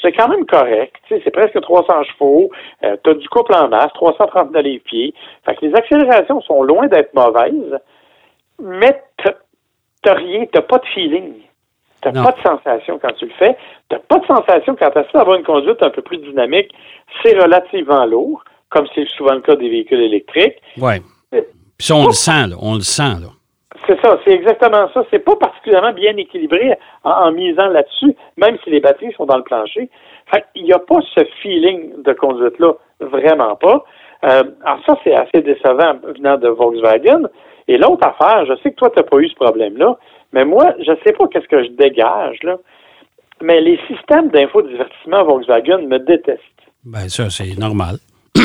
C'est 0.00 0.12
quand 0.12 0.28
même 0.28 0.46
correct. 0.46 0.96
C'est 1.10 1.30
presque 1.30 1.60
300 1.60 2.04
chevaux. 2.04 2.50
Tu 2.80 3.10
as 3.10 3.14
du 3.14 3.28
couple 3.28 3.52
en 3.54 3.68
masse, 3.68 3.92
339 3.92 4.62
livres-pieds. 4.62 5.12
Fait 5.44 5.54
que 5.54 5.66
les 5.66 5.74
accélérations 5.74 6.40
sont 6.40 6.62
loin 6.62 6.86
d'être 6.86 7.12
mauvaises, 7.12 7.78
mais 8.62 9.02
t'as- 9.22 10.14
rien, 10.14 10.44
t'as 10.52 10.62
pas 10.62 10.78
de 10.78 10.86
feeling. 10.86 11.34
T'as 12.00 12.12
pas 12.12 12.30
de 12.32 12.40
sensation 12.42 12.98
quand 13.00 13.12
tu 13.18 13.26
le 13.26 13.32
fais. 13.38 13.56
T'as 13.88 13.98
pas 13.98 14.18
de 14.18 14.26
sensation 14.26 14.76
quand 14.78 14.90
tu 14.90 14.98
essaies 15.00 15.08
d'avoir 15.14 15.36
une 15.36 15.44
conduite 15.44 15.82
un 15.82 15.90
peu 15.90 16.00
plus 16.02 16.18
dynamique. 16.18 16.72
C'est 17.22 17.36
relativement 17.36 18.06
lourd, 18.06 18.42
comme 18.70 18.86
c'est 18.94 19.06
souvent 19.08 19.34
le 19.34 19.40
cas 19.40 19.56
des 19.56 19.68
véhicules 19.68 20.00
électriques. 20.02 20.56
Ouais. 20.80 21.02
Euh, 21.34 21.40
Puis 21.76 21.86
ça, 21.86 21.94
on 21.96 22.06
le 22.06 22.12
sent, 22.12 22.46
là. 22.48 22.56
On 22.62 22.74
le 22.74 22.80
sent, 22.82 23.02
là. 23.20 23.28
C'est 23.86 24.00
ça, 24.00 24.18
c'est 24.24 24.32
exactement 24.32 24.88
ça. 24.94 25.02
C'est 25.10 25.18
pas 25.18 25.36
particulièrement 25.36 25.92
bien 25.92 26.16
équilibré 26.16 26.76
en, 27.04 27.10
en 27.10 27.32
misant 27.32 27.68
là-dessus, 27.68 28.14
même 28.36 28.58
si 28.62 28.70
les 28.70 28.80
batteries 28.80 29.12
sont 29.14 29.26
dans 29.26 29.36
le 29.36 29.42
plancher. 29.44 29.88
Fait 30.32 30.44
qu'il 30.52 30.64
n'y 30.64 30.72
a 30.72 30.78
pas 30.78 31.00
ce 31.14 31.24
feeling 31.42 32.02
de 32.02 32.12
conduite-là, 32.12 32.74
vraiment 33.00 33.56
pas. 33.56 33.84
Euh, 34.24 34.42
alors 34.64 34.80
ça, 34.86 34.98
c'est 35.04 35.14
assez 35.14 35.40
décevant 35.42 35.94
venant 36.02 36.36
de 36.36 36.48
Volkswagen. 36.48 37.22
Et 37.68 37.76
l'autre 37.78 38.06
affaire, 38.06 38.46
je 38.46 38.54
sais 38.62 38.70
que 38.70 38.76
toi, 38.76 38.90
tu 38.90 38.96
n'as 38.98 39.04
pas 39.04 39.18
eu 39.18 39.28
ce 39.28 39.34
problème-là, 39.34 39.96
mais 40.32 40.44
moi, 40.44 40.74
je 40.80 40.92
sais 41.04 41.12
pas 41.12 41.28
qu'est-ce 41.28 41.46
que 41.48 41.62
je 41.64 41.70
dégage, 41.70 42.38
là. 42.42 42.56
Mais 43.42 43.60
les 43.60 43.78
systèmes 43.86 44.28
d'infodivertissement 44.30 45.24
Volkswagen 45.24 45.86
me 45.86 45.98
détestent. 45.98 46.42
Ben, 46.84 47.08
ça, 47.08 47.30
c'est 47.30 47.56
normal. 47.58 47.98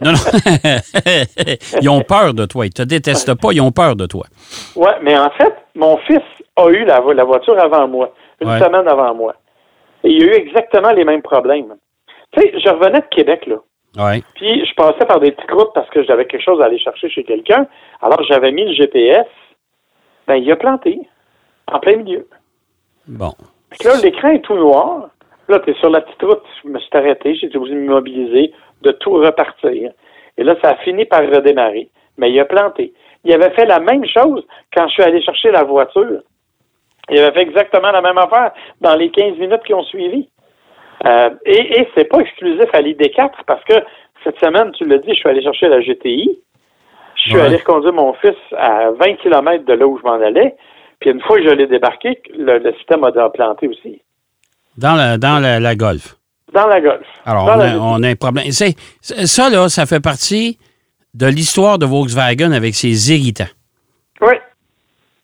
non, 0.00 0.12
non. 0.12 0.12
ils 1.80 1.88
ont 1.88 2.00
peur 2.02 2.34
de 2.34 2.46
toi. 2.46 2.66
Ils 2.66 2.72
te 2.72 2.82
détestent 2.82 3.34
pas, 3.40 3.52
ils 3.52 3.60
ont 3.60 3.70
peur 3.72 3.96
de 3.96 4.06
toi. 4.06 4.24
Ouais, 4.76 4.94
mais 5.02 5.16
en 5.16 5.30
fait, 5.30 5.54
mon 5.74 5.98
fils 5.98 6.20
a 6.56 6.68
eu 6.68 6.84
la, 6.84 7.00
vo- 7.00 7.12
la 7.12 7.24
voiture 7.24 7.58
avant 7.60 7.86
moi, 7.86 8.12
une 8.40 8.48
Ouais. 8.48 8.58
semaine 8.58 8.88
avant 8.88 9.14
moi. 9.14 9.34
Et 10.04 10.10
il 10.10 10.22
a 10.22 10.26
eu 10.26 10.34
exactement 10.34 10.90
les 10.92 11.04
mêmes 11.04 11.22
problèmes. 11.22 11.74
Tu 12.32 12.40
sais, 12.40 12.52
je 12.58 12.70
revenais 12.70 13.00
de 13.00 13.06
Québec, 13.14 13.46
là. 13.46 13.56
Ouais. 13.96 14.22
Puis 14.34 14.64
je 14.64 14.74
passais 14.74 15.04
par 15.06 15.20
des 15.20 15.32
petites 15.32 15.50
routes 15.50 15.72
parce 15.74 15.88
que 15.90 16.04
j'avais 16.04 16.26
quelque 16.26 16.44
chose 16.44 16.60
à 16.60 16.66
aller 16.66 16.78
chercher 16.78 17.08
chez 17.08 17.24
quelqu'un. 17.24 17.66
Alors 18.00 18.22
j'avais 18.24 18.52
mis 18.52 18.64
le 18.64 18.72
GPS. 18.72 19.26
Ben, 20.26 20.36
il 20.36 20.50
a 20.52 20.56
planté. 20.56 21.00
En 21.72 21.78
plein 21.80 21.96
milieu. 21.96 22.28
Bon. 23.06 23.32
Puis 23.70 23.88
là, 23.88 23.94
l'écran 24.02 24.28
est 24.30 24.40
tout 24.40 24.56
noir. 24.56 25.08
Là, 25.48 25.58
tu 25.60 25.70
es 25.70 25.74
sur 25.74 25.90
la 25.90 26.00
petite 26.00 26.22
route. 26.22 26.42
Je 26.62 26.68
me 26.68 26.78
suis 26.78 26.90
arrêté. 26.92 27.34
J'ai 27.34 27.46
été 27.46 27.58
obligé 27.58 27.74
de 27.74 27.80
m'immobiliser, 27.80 28.52
de 28.82 28.92
tout 28.92 29.12
repartir. 29.12 29.92
Et 30.36 30.44
là, 30.44 30.54
ça 30.62 30.70
a 30.70 30.76
fini 30.76 31.04
par 31.04 31.20
redémarrer. 31.20 31.88
Mais 32.16 32.30
il 32.30 32.38
a 32.40 32.44
planté. 32.44 32.92
Il 33.24 33.32
avait 33.32 33.50
fait 33.50 33.66
la 33.66 33.80
même 33.80 34.04
chose 34.06 34.46
quand 34.74 34.86
je 34.88 34.92
suis 34.92 35.02
allé 35.02 35.22
chercher 35.22 35.50
la 35.50 35.64
voiture. 35.64 36.22
Il 37.10 37.18
avait 37.18 37.32
fait 37.32 37.42
exactement 37.42 37.90
la 37.90 38.00
même 38.00 38.18
affaire 38.18 38.52
dans 38.80 38.94
les 38.94 39.10
15 39.10 39.36
minutes 39.38 39.64
qui 39.64 39.74
ont 39.74 39.82
suivi. 39.84 40.28
Euh, 41.06 41.30
et 41.46 41.80
et 41.80 41.88
c'est 41.94 42.04
pas 42.04 42.18
exclusif 42.20 42.66
à 42.72 42.80
l'ID4 42.82 43.30
parce 43.46 43.64
que 43.64 43.74
cette 44.24 44.38
semaine, 44.38 44.70
tu 44.72 44.84
l'as 44.84 44.98
dit, 44.98 45.08
je 45.10 45.14
suis 45.20 45.28
allé 45.28 45.42
chercher 45.42 45.68
la 45.68 45.80
GTI. 45.80 46.38
Je 47.16 47.22
suis 47.22 47.34
Ouais. 47.36 47.42
allé 47.42 47.56
reconduire 47.56 47.92
mon 47.92 48.12
fils 48.14 48.36
à 48.56 48.90
20 48.98 49.14
km 49.16 49.64
de 49.64 49.72
là 49.74 49.86
où 49.86 49.98
je 49.98 50.02
m'en 50.02 50.14
allais. 50.20 50.54
Puis 51.00 51.10
une 51.10 51.20
fois 51.22 51.38
que 51.38 51.44
je 51.44 51.50
l'ai 51.50 51.66
débarqué, 51.66 52.20
le, 52.36 52.58
le 52.58 52.72
système 52.74 53.04
a 53.04 53.30
planté 53.30 53.68
aussi. 53.68 54.02
Dans 54.76 54.94
la, 54.94 55.16
dans 55.18 55.38
la, 55.38 55.58
la 55.60 55.74
golf. 55.74 56.16
Dans 56.52 56.66
la 56.66 56.80
Golf. 56.80 57.06
Alors, 57.24 57.44
on 57.44 57.48
a, 57.60 57.66
GTI. 57.68 57.78
on 57.80 58.02
a 58.02 58.08
un 58.08 58.14
problème. 58.16 58.50
Ça, 58.50 59.50
là, 59.50 59.68
ça 59.68 59.86
fait 59.86 60.00
partie 60.00 60.58
de 61.14 61.26
l'histoire 61.26 61.78
de 61.78 61.86
Volkswagen 61.86 62.50
avec 62.52 62.74
ses 62.74 63.12
irritants. 63.12 63.52
Oui. 64.20 64.34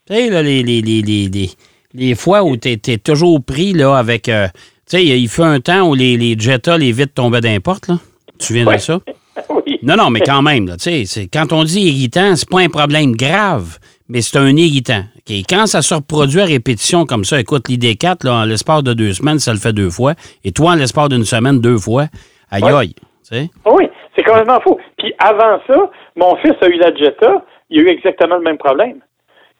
Tu 0.06 0.14
sais, 0.14 0.30
là, 0.30 0.40
les, 0.42 0.62
les, 0.62 0.80
les, 0.82 1.48
les, 1.94 2.14
fois 2.14 2.44
où 2.44 2.56
tu 2.56 2.68
es, 2.68 2.98
toujours 2.98 3.42
pris 3.44 3.72
là, 3.72 3.96
avec. 3.96 4.28
euh, 4.28 4.46
tu 4.88 4.96
sais, 4.98 5.04
il 5.04 5.28
fut 5.28 5.42
un 5.42 5.60
temps 5.60 5.88
où 5.88 5.94
les, 5.94 6.16
les 6.16 6.36
Jetta, 6.38 6.78
les 6.78 6.92
vitres 6.92 7.14
tombaient 7.14 7.40
d'importe, 7.40 7.88
là. 7.88 7.96
Tu 8.32 8.38
te 8.38 8.44
souviens 8.44 8.64
de 8.72 8.76
ça? 8.78 9.00
oui. 9.50 9.78
Non, 9.82 9.96
non, 9.96 10.10
mais 10.10 10.20
quand 10.26 10.42
même, 10.42 10.66
là, 10.68 10.76
tu 10.76 11.06
sais, 11.06 11.28
quand 11.32 11.52
on 11.52 11.64
dit 11.64 11.80
irritant, 11.80 12.36
c'est 12.36 12.48
pas 12.48 12.60
un 12.60 12.68
problème 12.68 13.12
grave, 13.16 13.78
mais 14.08 14.20
c'est 14.20 14.38
un 14.38 14.54
irritant. 14.56 15.02
OK, 15.16 15.34
Quand 15.48 15.66
ça 15.66 15.82
se 15.82 15.94
reproduit 15.94 16.40
à 16.40 16.44
répétition 16.44 17.04
comme 17.06 17.24
ça, 17.24 17.40
écoute, 17.40 17.68
l'ID4, 17.68 18.24
là, 18.24 18.34
en 18.34 18.44
l'espace 18.44 18.82
de 18.84 18.92
deux 18.92 19.12
semaines, 19.14 19.38
ça 19.38 19.52
le 19.52 19.58
fait 19.58 19.72
deux 19.72 19.90
fois, 19.90 20.14
et 20.44 20.52
toi, 20.52 20.72
en 20.72 20.74
l'espace 20.76 21.08
d'une 21.08 21.24
semaine, 21.24 21.60
deux 21.60 21.78
fois, 21.78 22.06
aïe 22.50 22.62
Ouais. 22.62 22.72
aïe, 22.72 22.94
tu 22.94 23.02
sais. 23.22 23.50
Oui, 23.64 23.88
c'est 24.14 24.22
complètement 24.22 24.60
faux. 24.60 24.78
Puis 24.98 25.12
avant 25.18 25.58
ça, 25.66 25.90
mon 26.14 26.36
fils 26.36 26.54
a 26.60 26.66
eu 26.68 26.78
la 26.78 26.94
Jetta, 26.94 27.44
il 27.70 27.80
a 27.80 27.82
eu 27.82 27.88
exactement 27.88 28.36
le 28.36 28.42
même 28.42 28.58
problème. 28.58 28.98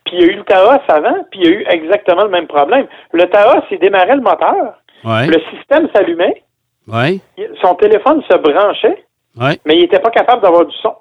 Puis 0.05 0.15
il 0.19 0.21
y 0.21 0.25
a 0.25 0.33
eu 0.33 0.37
le 0.37 0.45
Taos 0.45 0.79
avant, 0.89 1.17
puis 1.33 1.41
il 1.43 1.47
y 1.47 1.49
a 1.49 1.51
eu 1.51 1.65
exactement 1.69 2.23
le 2.23 2.31
même 2.31 2.47
problème. 2.47 2.87
Le 3.13 3.25
Taos, 3.25 3.63
il 3.73 3.81
démarrait 3.81 4.15
le 4.15 4.23
moteur, 4.23 4.75
Ouais, 5.05 5.27
le 5.27 5.41
système 5.57 5.89
s'allumait, 5.95 6.43
ouais, 6.89 7.21
son 7.63 7.75
téléphone 7.75 8.23
se 8.29 8.37
branchait, 8.37 9.05
ouais. 9.41 9.59
mais 9.65 9.75
il 9.75 9.81
n'était 9.81 10.01
pas 10.01 10.11
capable 10.11 10.43
d'avoir 10.43 10.67
du 10.67 10.77
son. 10.79 10.95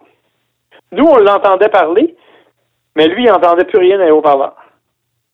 Nous, 0.92 1.06
on 1.06 1.18
l'entendait 1.18 1.70
parler, 1.70 2.16
mais 2.96 3.08
lui, 3.08 3.24
il 3.24 3.30
n'entendait 3.30 3.66
plus 3.66 3.80
rien 3.80 3.98
dans 3.98 4.06
les 4.06 4.12
haut-parleurs. 4.12 4.56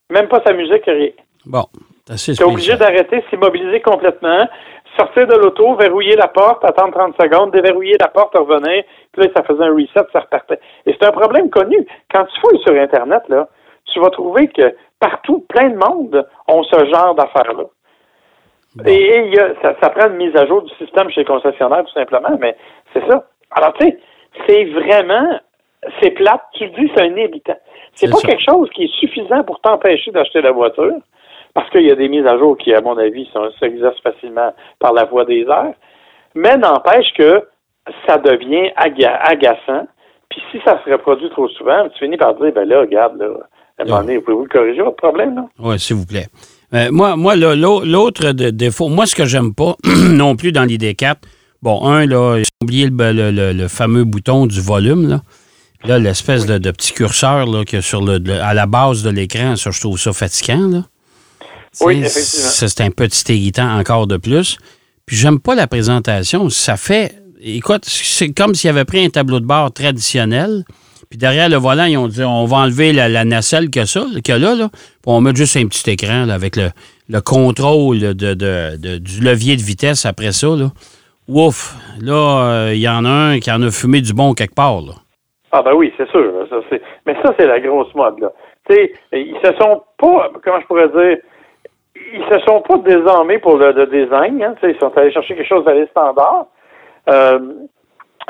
Même 0.09 0.27
pas 0.27 0.41
sa 0.45 0.53
musique, 0.53 0.85
rien. 0.85 1.11
Bon, 1.45 1.65
c'est 2.15 2.41
obligé 2.43 2.75
d'arrêter, 2.75 3.23
s'immobiliser 3.29 3.81
complètement, 3.81 4.47
sortir 4.97 5.27
de 5.27 5.35
l'auto, 5.35 5.75
verrouiller 5.75 6.15
la 6.15 6.27
porte, 6.27 6.63
attendre 6.65 6.93
30 6.93 7.15
secondes, 7.21 7.51
déverrouiller 7.51 7.97
la 7.99 8.07
porte, 8.07 8.35
revenir, 8.37 8.83
puis 9.11 9.23
là, 9.23 9.29
ça 9.35 9.43
faisait 9.43 9.63
un 9.63 9.73
reset, 9.73 10.07
ça 10.11 10.21
repartait. 10.21 10.59
Et 10.85 10.95
c'est 10.99 11.07
un 11.07 11.11
problème 11.11 11.49
connu. 11.49 11.85
Quand 12.11 12.25
tu 12.25 12.39
fouilles 12.41 12.61
sur 12.61 12.73
Internet, 12.73 13.23
là, 13.29 13.47
tu 13.85 13.99
vas 13.99 14.09
trouver 14.09 14.47
que 14.47 14.75
partout, 14.99 15.45
plein 15.49 15.69
de 15.69 15.77
monde 15.77 16.27
ont 16.47 16.63
ce 16.63 16.85
genre 16.85 17.15
d'affaires-là. 17.15 17.65
Bon. 18.75 18.83
Et, 18.87 19.29
y 19.29 19.39
a, 19.39 19.53
ça, 19.61 19.75
ça 19.81 19.89
prend 19.89 20.07
une 20.07 20.15
mise 20.15 20.35
à 20.35 20.45
jour 20.45 20.61
du 20.61 20.73
système 20.75 21.09
chez 21.09 21.21
les 21.21 21.25
concessionnaires, 21.25 21.83
tout 21.83 21.93
simplement, 21.93 22.37
mais 22.39 22.55
c'est 22.93 23.05
ça. 23.07 23.25
Alors, 23.51 23.73
tu 23.73 23.85
sais, 23.85 23.99
c'est 24.47 24.65
vraiment, 24.65 25.39
c'est 26.01 26.11
plate. 26.11 26.41
Tu 26.53 26.65
le 26.65 26.71
dis, 26.71 26.91
c'est 26.95 27.01
un 27.01 27.15
irritant. 27.17 27.57
C'est 27.93 28.09
pas 28.09 28.17
ça. 28.17 28.27
quelque 28.27 28.43
chose 28.49 28.69
qui 28.69 28.85
est 28.85 28.99
suffisant 28.99 29.43
pour 29.43 29.59
t'empêcher 29.59 30.11
d'acheter 30.11 30.41
la 30.41 30.51
voiture, 30.51 30.95
parce 31.53 31.69
qu'il 31.71 31.85
y 31.85 31.91
a 31.91 31.95
des 31.95 32.07
mises 32.07 32.25
à 32.25 32.37
jour 32.37 32.57
qui, 32.57 32.73
à 32.73 32.79
mon 32.79 32.97
avis, 32.97 33.29
s'exercent 33.59 34.01
facilement 34.01 34.53
par 34.79 34.93
la 34.93 35.03
voie 35.03 35.25
des 35.25 35.41
airs. 35.41 35.73
Mais 36.33 36.55
n'empêche 36.55 37.11
que 37.17 37.45
ça 38.07 38.17
devient 38.17 38.71
aga- 38.77 39.19
agaçant. 39.23 39.85
Puis 40.29 40.41
si 40.49 40.61
ça 40.63 40.79
se 40.85 40.89
reproduit 40.89 41.29
trop 41.31 41.49
souvent, 41.49 41.89
tu 41.89 41.99
finis 41.99 42.15
par 42.15 42.35
dire, 42.35 42.53
ben 42.53 42.63
là, 42.65 42.79
regarde, 42.79 43.17
là, 43.17 43.27
à 43.77 43.81
un 43.81 43.85
moment 43.85 44.01
donné, 44.01 44.19
pouvez-vous 44.21 44.43
le 44.43 44.49
corriger, 44.49 44.81
votre 44.81 44.95
problème, 44.95 45.35
là? 45.35 45.45
Oui, 45.59 45.77
s'il 45.77 45.97
vous 45.97 46.05
plaît. 46.05 46.27
Euh, 46.73 46.89
moi, 46.91 47.15
moi 47.17 47.35
l'autre 47.35 48.31
défaut, 48.31 48.87
moi, 48.89 49.05
ce 49.05 49.15
que 49.15 49.25
j'aime 49.25 49.53
pas 49.53 49.75
non 49.85 50.35
plus 50.35 50.51
dans 50.51 50.63
l'ID4, 50.65 51.15
bon, 51.61 51.85
un, 51.85 52.05
là, 52.05 52.37
j'ai 52.39 52.45
oublié 52.63 52.85
le, 52.89 53.11
le- 53.11 53.31
le- 53.31 53.53
le 53.53 53.67
fameux 53.67 54.03
bouton 54.05 54.45
du 54.47 54.61
volume, 54.61 55.07
là. 55.09 55.21
Là, 55.83 55.97
l'espèce 55.97 56.45
de, 56.45 56.59
de 56.59 56.69
petit 56.69 56.93
curseur 56.93 57.47
là, 57.47 57.65
que 57.65 57.81
sur 57.81 58.03
le, 58.03 58.21
à 58.39 58.53
la 58.53 58.67
base 58.67 59.01
de 59.01 59.09
l'écran, 59.09 59.55
ça, 59.55 59.71
je 59.71 59.79
trouve 59.79 59.99
ça 59.99 60.13
fatigant, 60.13 60.67
là. 60.67 60.83
Oui, 61.81 61.95
effectivement. 62.03 62.49
ça, 62.49 62.67
C'est 62.67 62.81
un 62.81 62.91
petit 62.91 63.23
irritant 63.33 63.77
encore 63.79 64.05
de 64.05 64.17
plus. 64.17 64.57
Puis 65.07 65.15
j'aime 65.17 65.39
pas 65.39 65.55
la 65.55 65.67
présentation. 65.67 66.49
Ça 66.49 66.77
fait. 66.77 67.15
Écoute, 67.41 67.85
c'est 67.87 68.29
comme 68.31 68.53
s'il 68.53 68.69
avait 68.69 68.85
pris 68.85 69.03
un 69.03 69.09
tableau 69.09 69.39
de 69.39 69.45
bord 69.45 69.71
traditionnel. 69.73 70.63
Puis 71.11 71.17
derrière 71.19 71.49
le 71.49 71.57
volant, 71.57 71.83
ils 71.83 71.97
ont 71.97 72.07
dit 72.07 72.23
on 72.23 72.45
va 72.45 72.57
enlever 72.57 72.93
la, 72.93 73.09
la 73.09 73.25
nacelle 73.25 73.69
que 73.69 73.83
ça, 73.83 74.05
que 74.25 74.31
là, 74.31 74.55
là. 74.55 74.69
Puis 74.71 75.07
on 75.07 75.19
met 75.19 75.35
juste 75.35 75.57
un 75.57 75.67
petit 75.67 75.91
écran 75.91 76.29
avec 76.29 76.55
le, 76.55 76.69
le 77.09 77.19
contrôle 77.19 77.99
de, 77.99 78.33
de- 78.33 78.97
du 78.97 79.19
levier 79.21 79.57
de 79.57 79.61
vitesse 79.61 80.05
après 80.05 80.31
ça. 80.31 80.47
Là. 80.47 80.67
Ouf! 81.27 81.75
Là, 82.01 82.13
euh, 82.69 82.71
il 82.73 82.79
y 82.79 82.87
en 82.87 83.03
a 83.03 83.09
un 83.09 83.39
qui 83.39 83.51
en 83.51 83.61
a 83.61 83.69
fumé 83.71 83.99
du 83.99 84.13
bon 84.13 84.33
quelque 84.33 84.55
part. 84.55 84.79
Là. 84.81 84.93
Ah 85.51 85.61
ben 85.61 85.73
oui, 85.73 85.93
c'est 85.97 86.09
sûr. 86.11 86.21
là, 86.31 86.45
ça, 86.49 86.77
mais 87.05 87.15
ça, 87.21 87.33
c'est 87.37 87.45
la 87.45 87.59
grosse 87.59 87.93
mode. 87.93 88.19
Là. 88.19 88.31
Tu 88.69 88.75
sais, 88.75 88.93
ils 89.11 89.35
se 89.43 89.51
sont 89.59 89.83
pas, 89.97 90.31
comment 90.41 90.61
je 90.61 90.65
pourrais 90.67 90.87
dire, 90.87 91.17
ils 92.13 92.23
se 92.31 92.39
sont 92.45 92.61
pas 92.61 92.77
désarmés 92.77 93.39
pour 93.39 93.57
le, 93.57 93.73
design. 93.87 94.41
Hein, 94.41 94.55
ils 94.63 94.79
sont 94.79 94.97
allés 94.97 95.11
chercher 95.11 95.35
quelque 95.35 95.49
chose 95.49 95.65
d'aller 95.65 95.87
standard. 95.87 96.45
Euh, 97.09 97.39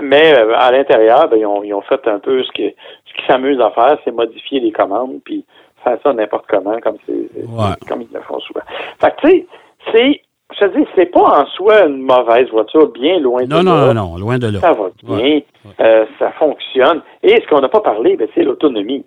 mais 0.01 0.37
euh, 0.37 0.53
à 0.57 0.71
l'intérieur, 0.71 1.27
ben, 1.29 1.37
ils, 1.37 1.45
ont, 1.45 1.63
ils 1.63 1.73
ont 1.73 1.81
fait 1.81 2.05
un 2.07 2.19
peu 2.19 2.43
ce 2.43 2.51
qui 2.51 2.73
ce 3.05 3.13
qu'ils 3.13 3.25
s'amusent 3.27 3.59
à 3.61 3.71
faire, 3.71 3.97
c'est 4.03 4.11
modifier 4.11 4.59
les 4.59 4.71
commandes, 4.71 5.19
puis 5.25 5.45
faire 5.83 5.97
ça 6.03 6.13
n'importe 6.13 6.45
comment, 6.47 6.79
comme 6.81 6.97
c'est 7.05 7.13
Ouais. 7.13 7.75
comme 7.87 8.01
ils 8.03 8.09
le 8.13 8.21
font 8.21 8.39
souvent. 8.39 8.61
Fait 8.99 9.11
que 9.11 9.21
tu 9.21 9.27
sais, 9.29 9.47
c'est 9.91 10.21
je 10.53 10.65
te 10.65 10.77
dis, 10.77 10.85
c'est 10.95 11.05
pas 11.05 11.41
en 11.41 11.45
soi 11.45 11.85
une 11.85 12.01
mauvaise 12.01 12.49
voiture, 12.49 12.87
bien 12.91 13.19
loin 13.19 13.43
de 13.43 13.47
Non, 13.47 13.63
non, 13.63 13.73
là. 13.87 13.93
non, 13.93 14.11
non, 14.11 14.17
loin 14.17 14.37
de 14.37 14.47
là. 14.47 14.59
Ça 14.59 14.73
va 14.73 14.89
bien, 15.01 15.17
Ouais. 15.17 15.45
euh, 15.79 16.05
ça 16.19 16.31
fonctionne. 16.33 17.01
Et 17.23 17.39
ce 17.41 17.47
qu'on 17.47 17.61
n'a 17.61 17.69
pas 17.69 17.79
parlé, 17.79 18.17
ben, 18.17 18.27
c'est 18.35 18.43
l'autonomie. 18.43 19.05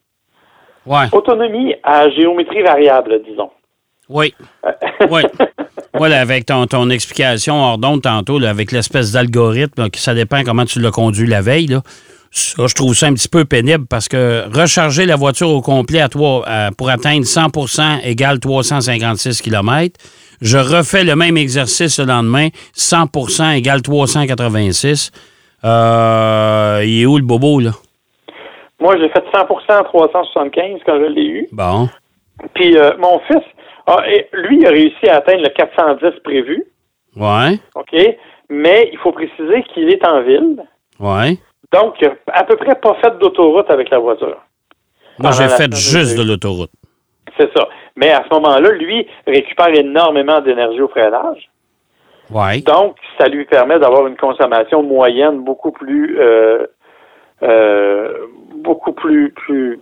Ouais, 0.87 1.05
Autonomie 1.12 1.75
à 1.83 2.09
géométrie 2.11 2.62
variable, 2.62 3.23
disons. 3.25 3.50
oui. 4.09 4.35
Oui. 5.11 5.23
Voilà, 5.94 6.20
avec 6.20 6.46
ton, 6.46 6.66
ton 6.66 6.90
explication 6.90 7.54
hors 7.62 7.78
d'onde 7.78 8.02
tantôt, 8.02 8.38
là, 8.38 8.50
avec 8.50 8.72
l'espèce 8.72 9.12
d'algorithme, 9.12 9.90
que 9.90 9.98
ça 9.98 10.14
dépend 10.14 10.42
comment 10.42 10.64
tu 10.64 10.80
l'as 10.80 10.90
conduit 10.90 11.26
la 11.26 11.40
veille, 11.40 11.68
là. 11.68 11.82
Ça, 12.32 12.66
je 12.66 12.74
trouve 12.74 12.94
ça 12.94 13.06
un 13.06 13.14
petit 13.14 13.28
peu 13.28 13.44
pénible 13.44 13.86
parce 13.88 14.08
que 14.08 14.42
recharger 14.52 15.06
la 15.06 15.14
voiture 15.14 15.50
au 15.50 15.60
complet 15.60 16.00
à 16.00 16.08
toi 16.08 16.44
euh, 16.48 16.70
pour 16.76 16.90
atteindre 16.90 17.24
100% 17.24 18.04
égale 18.04 18.40
356 18.40 19.40
km. 19.40 19.96
Je 20.40 20.58
refais 20.58 21.04
le 21.04 21.14
même 21.14 21.36
exercice 21.36 22.00
le 22.00 22.06
lendemain, 22.06 22.48
100% 22.76 23.56
égale 23.56 23.82
386. 23.82 25.12
Euh, 25.64 26.82
il 26.84 27.02
est 27.02 27.06
où 27.06 27.18
le 27.18 27.22
bobo, 27.22 27.60
là? 27.60 27.70
Moi, 28.80 28.96
j'ai 28.98 29.08
fait 29.10 29.24
100% 29.32 29.80
en 29.80 29.84
375 29.84 30.80
quand 30.84 30.98
je 30.98 31.06
l'ai 31.14 31.26
eu. 31.26 31.48
Bon. 31.52 31.88
Puis 32.54 32.76
euh, 32.76 32.90
mon 32.98 33.20
fils, 33.20 33.44
a- 33.87 34.09
et 34.09 34.29
lui, 34.33 34.59
il 34.59 34.67
a 34.67 34.71
réussi 34.71 35.09
à 35.09 35.17
atteindre 35.17 35.43
le 35.43 35.49
410 35.50 36.21
prévu, 36.23 36.64
Ouais. 37.17 37.59
OK? 37.75 37.95
Mais 38.50 38.88
il 38.93 38.99
faut 38.99 39.12
préciser 39.12 39.62
qu'il 39.73 39.88
est 39.91 40.07
en 40.07 40.23
ville. 40.23 40.62
Ouais. 41.00 41.38
Donc, 41.73 41.95
il 42.00 42.09
a 42.09 42.12
à 42.33 42.45
peu 42.45 42.57
près 42.57 42.75
pas 42.75 42.95
fait 43.03 43.19
d'autoroute 43.19 43.71
avec 43.71 43.91
la 43.91 43.99
voiture. 43.99 44.37
Moi, 45.19 45.31
j'ai 45.33 45.49
fait 45.49 45.73
juste 45.75 46.17
de- 46.17 46.23
de 46.23 46.29
l'autoroute. 46.29 46.71
C'est 47.38 47.50
ça. 47.57 47.69
Mais 47.97 48.11
à 48.11 48.25
ce 48.29 48.35
moment-là, 48.35 48.71
lui 48.71 49.07
récupère 49.26 49.69
énormément 49.69 50.41
d'énergie 50.41 50.81
au 50.81 50.88
freinage. 50.88 51.49
Ouais. 52.31 52.61
Donc, 52.62 52.97
ça 53.19 53.29
lui 53.29 53.45
permet 53.45 53.79
d'avoir 53.79 54.07
une 54.07 54.17
consommation 54.17 54.83
moyenne 54.83 55.41
beaucoup 55.45 55.73
plus 55.73 56.17
euh, 56.19 56.67
euh, 57.44 58.08
beaucoup 58.62 58.92
plus, 58.92 59.32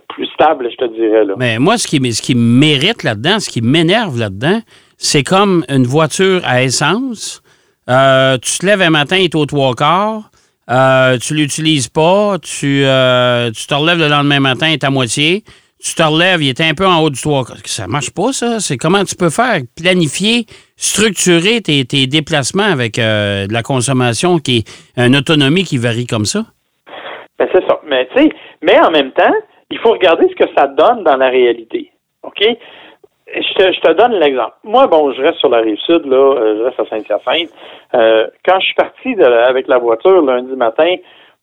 plus 0.09 0.25
stable, 0.33 0.69
je 0.69 0.75
te 0.75 0.93
dirais 0.93 1.25
là. 1.25 1.33
Mais 1.37 1.57
moi, 1.57 1.77
ce 1.77 1.87
qui, 1.87 2.13
ce 2.13 2.21
qui 2.21 2.35
mérite 2.35 3.03
là-dedans, 3.03 3.39
ce 3.39 3.49
qui 3.49 3.61
m'énerve 3.61 4.19
là-dedans, 4.19 4.59
c'est 4.97 5.23
comme 5.23 5.65
une 5.69 5.85
voiture 5.85 6.41
à 6.43 6.63
essence. 6.63 7.41
Euh, 7.89 8.37
tu 8.37 8.59
te 8.59 8.65
lèves 8.65 8.81
un 8.81 8.89
matin, 8.89 9.17
il 9.17 9.25
est 9.25 9.35
au 9.35 9.45
trois 9.45 9.73
quarts. 9.73 10.29
Euh, 10.69 11.17
tu 11.17 11.35
l'utilises 11.35 11.87
pas. 11.87 12.37
Tu, 12.39 12.83
euh, 12.85 13.51
tu 13.51 13.65
te 13.67 13.73
relèves 13.73 13.99
le 13.99 14.07
lendemain 14.07 14.39
matin, 14.39 14.69
il 14.69 14.73
est 14.73 14.83
à 14.83 14.89
moitié. 14.89 15.43
Tu 15.83 15.95
te 15.95 16.03
relèves, 16.03 16.41
il 16.41 16.47
est 16.47 16.61
un 16.61 16.73
peu 16.73 16.87
en 16.87 16.99
haut 16.99 17.09
du 17.09 17.19
trois 17.19 17.43
quarts. 17.43 17.57
Ça 17.65 17.87
marche 17.87 18.11
pas, 18.11 18.31
ça. 18.31 18.61
C'est 18.61 18.77
comment 18.77 19.03
tu 19.03 19.15
peux 19.15 19.29
faire? 19.29 19.59
Planifier, 19.75 20.45
structurer 20.77 21.61
tes, 21.61 21.83
tes 21.83 22.07
déplacements 22.07 22.63
avec 22.63 22.95
de 22.95 23.51
la 23.51 23.63
consommation 23.63 24.39
qui 24.39 24.59
est 24.59 25.01
une 25.05 25.17
autonomie 25.17 25.65
qui 25.65 25.77
varie 25.77 26.07
comme 26.07 26.25
ça? 26.25 26.45
Ben, 27.39 27.47
c'est 27.51 27.65
ça. 27.67 27.79
Mais 27.85 28.07
tu 28.15 28.21
sais, 28.23 28.29
mais 28.61 28.79
en 28.79 28.91
même 28.91 29.11
temps, 29.11 29.33
il 29.69 29.79
faut 29.79 29.91
regarder 29.91 30.27
ce 30.29 30.35
que 30.35 30.49
ça 30.55 30.67
donne 30.67 31.03
dans 31.03 31.17
la 31.17 31.29
réalité. 31.29 31.91
OK? 32.23 32.41
Je 33.35 33.53
te, 33.55 33.73
je 33.73 33.79
te 33.81 33.91
donne 33.93 34.13
l'exemple. 34.13 34.53
Moi, 34.63 34.85
bon, 34.87 35.11
je 35.13 35.21
reste 35.21 35.39
sur 35.39 35.49
la 35.49 35.59
rive 35.59 35.77
sud, 35.79 36.05
là, 36.05 36.15
euh, 36.17 36.57
je 36.59 36.63
reste 36.63 36.79
à 36.79 36.85
Saint-Hyacinthe. 36.85 37.49
Euh, 37.95 38.27
quand 38.45 38.59
je 38.59 38.65
suis 38.65 38.75
parti 38.75 39.15
de- 39.15 39.23
avec 39.23 39.67
la 39.67 39.79
voiture 39.79 40.21
lundi 40.21 40.55
matin 40.55 40.95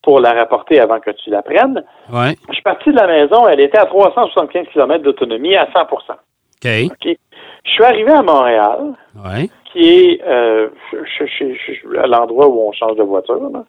pour 0.03 0.21
la 0.21 0.33
rapporter 0.33 0.79
avant 0.79 1.01
que 1.01 1.11
tu 1.11 1.31
la 1.31 1.43
prennes, 1.43 1.83
Ouais. 2.13 2.37
je 2.49 2.55
suis 2.55 2.63
parti 2.63 2.91
de 2.91 2.97
la 2.97 3.07
maison, 3.09 3.49
elle 3.49 3.61
était 3.61 3.79
à 3.79 3.87
375 3.87 4.67
km 4.73 5.03
d'autonomie 5.03 5.57
à 5.57 5.67
100 5.73 5.81
OK. 5.83 6.69
OK? 6.93 7.17
Je 7.65 7.71
suis 7.71 7.85
arrivé 7.85 8.13
à 8.13 8.23
Montréal, 8.23 8.95
Ouais. 9.17 9.49
qui 9.73 9.81
est 10.13 10.23
euh, 10.25 10.69
je- 10.93 11.25
je- 11.27 11.99
à 11.99 12.07
l'endroit 12.07 12.47
où 12.49 12.69
on 12.69 12.73
change 12.73 12.97
de 12.97 13.03
voiture. 13.03 13.41
là. 13.53 13.65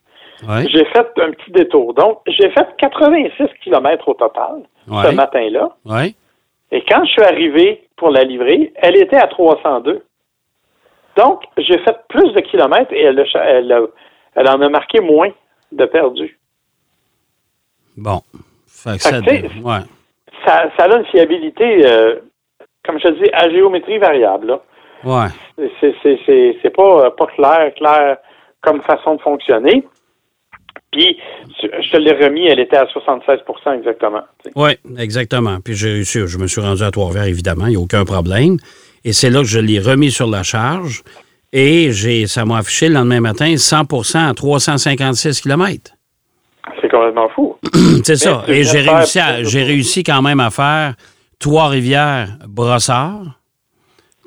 Ouais. 0.47 0.67
J'ai 0.69 0.85
fait 0.85 1.07
un 1.19 1.31
petit 1.31 1.51
détour. 1.51 1.93
Donc, 1.93 2.19
j'ai 2.27 2.49
fait 2.51 2.67
86 2.79 3.47
km 3.63 4.07
au 4.09 4.13
total 4.15 4.63
ce 4.87 5.15
matin-là. 5.15 5.69
Ouais. 5.85 6.13
Et 6.71 6.83
quand 6.87 7.03
je 7.05 7.11
suis 7.11 7.21
arrivé 7.23 7.87
pour 7.97 8.09
la 8.09 8.23
livrer, 8.23 8.71
elle 8.75 8.95
était 8.97 9.17
à 9.17 9.27
302. 9.27 10.03
Donc, 11.17 11.43
j'ai 11.57 11.77
fait 11.79 11.97
plus 12.09 12.31
de 12.33 12.39
kilomètres 12.39 12.91
et 12.93 13.01
elle, 13.01 13.19
a 13.19 13.25
cha- 13.25 13.43
elle, 13.43 13.71
a- 13.71 13.81
elle 14.35 14.47
en 14.49 14.61
a 14.61 14.69
marqué 14.69 14.99
moins 15.01 15.29
de 15.71 15.85
perdu. 15.85 16.39
Bon. 17.97 18.21
Fait 18.67 18.97
que 18.97 19.03
Fait 19.03 19.09
ça, 19.09 19.21
que, 19.21 19.61
ouais. 19.61 19.79
Ça, 20.45 20.71
ça 20.77 20.85
a 20.85 20.97
une 20.97 21.05
fiabilité, 21.05 21.85
euh, 21.85 22.15
comme 22.85 22.97
je 22.99 23.09
te 23.09 23.23
dis, 23.23 23.29
à 23.33 23.49
géométrie 23.49 23.97
variable. 23.99 24.47
là. 24.47 24.61
Ouais. 25.03 25.27
C'est- 25.79 25.95
c'est 26.01 26.19
c'est- 26.25 26.57
c'est 26.61 26.69
pas, 26.69 27.05
euh, 27.05 27.09
pas 27.11 27.25
clair, 27.27 27.73
clair 27.75 28.17
comme 28.61 28.81
façon 28.81 29.15
de 29.15 29.21
fonctionner. 29.21 29.83
Puis, 30.91 31.17
je 31.61 31.67
je 31.83 31.91
te 31.91 31.97
l'ai 31.97 32.11
remis, 32.13 32.47
elle 32.47 32.59
était 32.59 32.75
à 32.77 32.85
76% 32.85 33.77
exactement. 33.79 34.21
Oui, 34.55 34.71
exactement. 34.97 35.59
Puis 35.63 35.73
j'ai 35.75 35.91
réussi, 35.93 36.19
je 36.27 36.37
me 36.37 36.47
suis 36.47 36.59
rendu 36.61 36.83
à 36.83 36.91
Trois-Rivières, 36.91 37.25
évidemment, 37.25 37.67
il 37.67 37.71
n'y 37.71 37.75
a 37.75 37.79
aucun 37.79 38.03
problème. 38.03 38.57
Et 39.05 39.13
c'est 39.13 39.29
là 39.29 39.39
que 39.39 39.47
je 39.47 39.59
l'ai 39.59 39.79
remis 39.79 40.11
sur 40.11 40.27
la 40.27 40.43
charge. 40.43 41.03
Et 41.53 41.91
j'ai, 41.91 42.27
ça 42.27 42.45
m'a 42.45 42.57
affiché 42.59 42.87
le 42.87 42.93
lendemain 42.95 43.19
matin 43.19 43.53
100% 43.55 44.29
à 44.29 44.33
356 44.33 45.41
km. 45.41 45.91
C'est 46.81 46.89
complètement 46.89 47.27
fou. 47.29 47.57
C'est 48.03 48.15
ça. 48.15 48.43
Et 48.47 48.63
j'ai 48.63 48.81
réussi, 48.81 49.19
à- 49.19 49.43
j'ai 49.43 49.63
réussi 49.63 50.03
quand 50.03 50.21
même 50.21 50.39
à 50.39 50.49
faire 50.49 50.93
Trois-Rivières, 51.39 52.37
Brossard, 52.47 53.39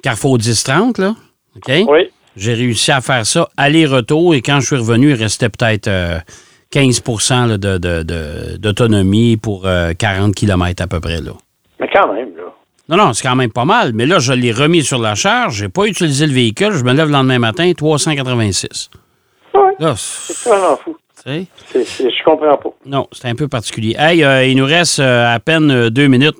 Carrefour 0.02 0.38
10-30, 0.38 1.00
là. 1.00 1.14
OK? 1.56 1.72
Oui. 1.88 2.10
J'ai 2.36 2.52
réussi 2.54 2.90
à 2.90 3.00
faire 3.00 3.24
ça 3.24 3.48
aller-retour 3.56 4.34
et 4.34 4.42
quand 4.42 4.60
je 4.60 4.66
suis 4.66 4.76
revenu, 4.76 5.10
il 5.10 5.14
restait 5.14 5.48
peut-être 5.48 5.86
euh, 5.88 6.18
15 6.74 7.02
là, 7.30 7.56
de- 7.56 7.78
de- 7.78 8.02
de- 8.02 8.56
d'autonomie 8.58 9.36
pour 9.36 9.62
euh, 9.66 9.92
40 9.92 10.34
km 10.34 10.82
à 10.82 10.86
peu 10.88 10.98
près. 11.00 11.20
Là. 11.20 11.30
Mais 11.78 11.88
quand 11.92 12.12
même, 12.12 12.30
là. 12.36 12.42
Non, 12.88 12.96
non, 12.96 13.12
c'est 13.12 13.26
quand 13.26 13.36
même 13.36 13.52
pas 13.52 13.64
mal. 13.64 13.92
Mais 13.94 14.06
là, 14.06 14.18
je 14.18 14.32
l'ai 14.32 14.50
remis 14.52 14.82
sur 14.82 14.98
la 14.98 15.14
charge. 15.14 15.54
J'ai 15.58 15.68
pas 15.68 15.84
utilisé 15.86 16.26
le 16.26 16.32
véhicule. 16.34 16.72
Je 16.72 16.82
me 16.84 16.92
lève 16.92 17.06
le 17.06 17.12
lendemain 17.12 17.38
matin, 17.38 17.72
386. 17.76 18.90
Oui. 19.54 19.60
Là, 19.78 19.94
C'est 19.96 20.48
vraiment 20.50 20.76
fou. 20.76 20.96
C'est- 21.14 21.46
c'est- 21.84 22.10
je 22.10 22.24
comprends 22.24 22.56
pas. 22.58 22.68
non, 22.84 23.06
c'est 23.12 23.28
un 23.28 23.34
peu 23.34 23.48
particulier. 23.48 23.94
Hey, 23.98 24.22
euh, 24.24 24.44
il 24.44 24.56
nous 24.58 24.66
reste 24.66 24.98
euh, 24.98 25.32
à 25.34 25.38
peine 25.40 25.70
euh, 25.70 25.88
deux 25.90 26.08
minutes 26.08 26.36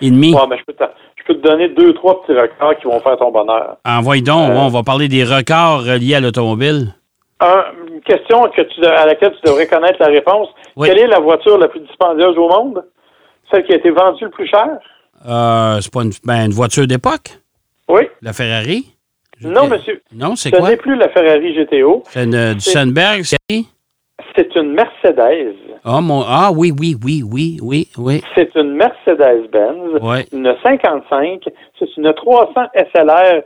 et 0.00 0.10
demie. 0.10 0.34
Ouais, 0.34 0.40
mais 0.50 0.56
je 0.58 0.64
peux, 0.64 0.72
te, 0.72 0.82
je 1.16 1.22
peux 1.24 1.34
te 1.40 1.46
donner 1.46 1.68
deux, 1.68 1.92
trois 1.94 2.20
petits 2.22 2.32
records 2.36 2.74
qui 2.80 2.86
vont 2.88 2.98
faire 3.00 3.16
ton 3.18 3.30
bonheur. 3.30 3.76
Envoie 3.84 4.18
donc, 4.20 4.50
Euh, 4.50 4.54
ouais, 4.54 4.60
on 4.60 4.68
va 4.70 4.82
parler 4.82 5.06
des 5.08 5.22
records 5.22 5.84
reliés 5.84 6.14
à 6.16 6.20
l'automobile. 6.20 6.94
Un, 7.38 7.62
question 8.04 8.48
que 8.50 8.62
tu, 8.62 8.84
à 8.84 9.06
laquelle 9.06 9.32
tu 9.32 9.40
devrais 9.44 9.66
connaître 9.66 9.96
la 10.00 10.06
réponse. 10.08 10.48
Oui. 10.76 10.88
Quelle 10.88 10.98
est 11.00 11.06
la 11.06 11.20
voiture 11.20 11.58
la 11.58 11.68
plus 11.68 11.80
dispendieuse 11.80 12.36
au 12.38 12.48
monde? 12.48 12.84
Celle 13.50 13.64
qui 13.64 13.72
a 13.72 13.76
été 13.76 13.90
vendue 13.90 14.24
le 14.24 14.30
plus 14.30 14.46
cher? 14.48 14.66
Euh, 15.28 15.78
c'est 15.80 15.92
pas 15.92 16.02
une, 16.02 16.10
ben, 16.24 16.46
une 16.46 16.52
voiture 16.52 16.86
d'époque, 16.86 17.38
Oui. 17.88 18.02
la 18.22 18.32
Ferrari? 18.32 18.86
Non, 19.42 19.66
monsieur. 19.66 20.00
Non, 20.14 20.36
c'est 20.36 20.50
Ce 20.50 20.56
quoi? 20.56 20.68
n'est 20.70 20.76
plus 20.76 20.96
la 20.96 21.08
Ferrari 21.08 21.52
GTO. 21.54 22.02
C'est 22.08 22.24
une, 22.24 22.34
euh, 22.34 22.54
du 22.54 22.60
C'est- 22.60 22.72
c'est... 22.72 22.78
Une 24.56 24.72
Mercedes. 24.72 25.54
Ah, 25.84 26.00
mon... 26.00 26.22
ah 26.26 26.50
oui, 26.54 26.72
oui, 26.78 26.96
oui, 27.04 27.22
oui, 27.28 27.58
oui, 27.60 27.88
oui. 27.98 28.22
C'est 28.36 28.54
une 28.54 28.74
Mercedes-Benz. 28.76 30.00
Ouais. 30.00 30.24
Une 30.32 30.54
55. 30.62 31.42
C'est 31.78 31.96
une 31.96 32.12
300 32.14 32.52
SLR 32.94 33.42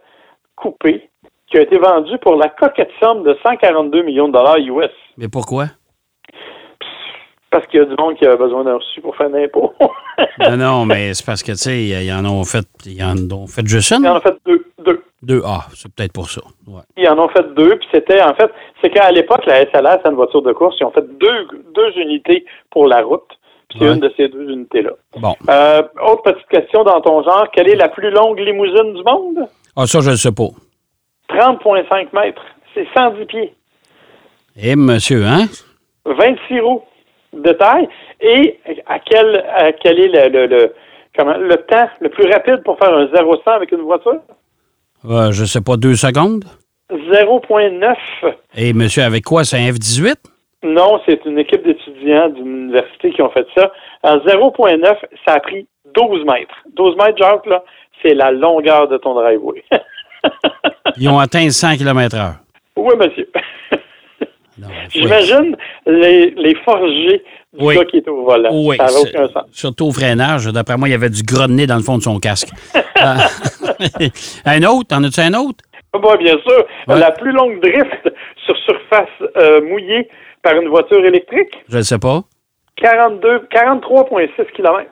coupée 0.54 1.08
qui 1.50 1.58
a 1.58 1.62
été 1.62 1.78
vendue 1.78 2.18
pour 2.18 2.36
la 2.36 2.48
coquette 2.48 2.90
somme 3.00 3.22
de 3.22 3.36
142 3.46 4.02
millions 4.02 4.28
de 4.28 4.32
dollars 4.32 4.58
US. 4.58 4.90
Mais 5.16 5.28
pourquoi? 5.28 5.66
Parce 7.50 7.66
qu'il 7.68 7.78
y 7.80 7.82
a 7.82 7.86
du 7.86 7.94
monde 7.98 8.16
qui 8.16 8.26
a 8.26 8.36
besoin 8.36 8.64
d'un 8.64 8.74
reçu 8.76 9.00
pour 9.00 9.16
faire 9.16 9.28
l'impôt. 9.28 9.72
non, 10.40 10.56
non, 10.56 10.84
mais 10.84 11.14
c'est 11.14 11.24
parce 11.24 11.42
que, 11.42 11.52
tu 11.52 11.58
sais, 11.58 11.82
ils 11.84 12.12
en 12.12 12.24
ont 12.24 12.44
fait, 12.44 12.66
ils 12.84 13.02
en 13.02 13.14
ont 13.32 13.46
fait 13.46 13.64
juste 13.66 13.92
une? 13.92 14.02
Il 14.02 14.08
en 14.08 14.16
a 14.16 14.20
fait 14.20 14.36
deux. 14.44 14.64
Deux. 14.84 15.02
2A, 15.24 15.62
c'est 15.74 15.92
peut-être 15.94 16.12
pour 16.12 16.28
ça. 16.28 16.42
Ouais. 16.66 16.82
Ils 16.96 17.08
en 17.08 17.18
ont 17.18 17.28
fait 17.28 17.54
deux, 17.54 17.76
puis 17.78 17.88
c'était, 17.92 18.20
en 18.20 18.34
fait, 18.34 18.50
c'est 18.82 18.90
qu'à 18.90 19.10
l'époque, 19.10 19.44
la 19.46 19.62
SLS, 19.62 20.00
c'est 20.04 20.10
une 20.10 20.16
voiture 20.16 20.42
de 20.42 20.52
course, 20.52 20.76
ils 20.80 20.84
ont 20.84 20.90
fait 20.90 21.06
deux, 21.18 21.48
deux 21.74 21.98
unités 22.00 22.44
pour 22.70 22.86
la 22.86 23.02
route, 23.02 23.24
puis 23.68 23.78
c'est 23.80 23.86
Ouais. 23.88 23.94
une 23.94 24.00
de 24.00 24.12
ces 24.16 24.28
deux 24.28 24.48
unités-là. 24.50 24.90
Bon. 25.18 25.34
Euh, 25.48 25.82
autre 26.06 26.22
petite 26.24 26.46
question 26.48 26.84
dans 26.84 27.00
ton 27.00 27.22
genre, 27.24 27.46
quelle 27.52 27.68
est 27.68 27.76
la 27.76 27.88
plus 27.88 28.10
longue 28.10 28.38
limousine 28.38 28.92
du 28.94 29.02
monde? 29.02 29.48
Ah, 29.76 29.86
ça, 29.86 30.00
je 30.00 30.10
le 30.10 30.16
sais 30.16 30.32
pas. 30.32 30.48
30,5 31.36 32.08
mètres. 32.12 32.42
C'est 32.74 32.86
110 32.94 33.24
pieds. 33.26 33.54
Eh, 34.60 34.76
monsieur, 34.76 35.24
hein? 35.24 35.46
26 36.04 36.60
roues 36.60 36.82
de 37.32 37.52
taille. 37.52 37.88
Et 38.20 38.58
à 38.86 38.98
quel, 38.98 39.44
à 39.54 39.72
quel 39.72 40.00
est 40.00 40.08
le, 40.08 40.28
le, 40.28 40.46
le- 40.46 40.74
comment, 41.16 41.36
le 41.36 41.56
temps 41.56 41.88
le 42.00 42.08
plus 42.08 42.30
rapide 42.30 42.62
pour 42.64 42.78
faire 42.78 42.92
un 42.94 43.06
0-100 43.06 43.40
avec 43.46 43.72
une 43.72 43.82
voiture? 43.82 44.20
Euh, 45.04 45.30
je 45.32 45.44
sais 45.44 45.60
pas, 45.60 45.76
deux 45.76 45.94
secondes? 45.94 46.44
0,9. 46.90 47.94
Et 48.56 48.72
monsieur, 48.72 49.02
avec 49.02 49.24
quoi? 49.24 49.44
C'est 49.44 49.56
un 49.58 49.72
F-18? 49.72 50.14
Non, 50.62 51.00
c'est 51.06 51.24
une 51.26 51.38
équipe 51.38 51.64
d'étudiants 51.64 52.28
d'une 52.30 52.46
université 52.64 53.10
qui 53.10 53.20
ont 53.22 53.30
fait 53.30 53.46
ça. 53.56 53.70
En 54.02 54.16
0,9, 54.18 54.96
ça 55.26 55.34
a 55.34 55.40
pris 55.40 55.66
12 55.94 56.24
mètres. 56.24 56.54
12 56.74 56.96
mètres, 56.96 57.18
Jacques, 57.18 57.46
là, 57.46 57.62
c'est 58.02 58.14
la 58.14 58.30
longueur 58.32 58.88
de 58.88 58.96
ton 58.96 59.14
driveway. 59.14 59.62
Ils 60.98 61.08
ont 61.08 61.18
atteint 61.18 61.48
100 61.50 61.76
km/h. 61.76 62.34
oui, 62.76 62.94
monsieur. 62.98 63.28
J'imagine 64.90 65.56
les, 65.86 66.30
les 66.30 66.54
forgés 66.64 67.22
du 67.52 67.64
Oui. 67.64 67.76
gars 67.76 67.84
qui 67.84 67.98
est 67.98 68.08
au 68.08 68.24
volant. 68.24 68.48
Oui, 68.52 68.76
ça 68.78 68.86
n'a 68.86 69.00
aucun 69.00 69.28
sens. 69.32 69.44
surtout 69.52 69.86
au 69.86 69.92
freinage. 69.92 70.46
D'après 70.46 70.76
moi, 70.78 70.88
il 70.88 70.92
y 70.92 70.94
avait 70.94 71.10
du 71.10 71.22
nez 71.50 71.66
dans 71.66 71.76
le 71.76 71.82
fond 71.82 71.98
de 71.98 72.02
son 72.02 72.18
casque. 72.18 72.48
Euh, 72.74 72.78
un 74.46 74.62
autre? 74.62 74.96
En 74.96 75.04
as-tu 75.04 75.20
un 75.20 75.34
autre? 75.34 75.62
Ah 75.92 75.98
bah, 75.98 76.16
bien 76.18 76.36
sûr, 76.46 76.64
Ouais. 76.88 76.98
la 76.98 77.10
plus 77.10 77.32
longue 77.32 77.60
drift 77.60 78.10
sur 78.44 78.56
surface 78.58 79.08
euh, 79.36 79.60
mouillée 79.62 80.08
par 80.42 80.54
une 80.56 80.68
voiture 80.68 81.04
électrique, 81.04 81.52
Je 81.68 81.78
ne 81.78 81.82
sais 81.82 81.98
pas. 81.98 82.22
42, 82.76 83.48
43,6 83.52 84.52
km. 84.54 84.86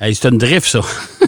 Hey, 0.00 0.14
c'est 0.14 0.28
une 0.28 0.38
drift, 0.38 0.66
ça. 0.66 0.80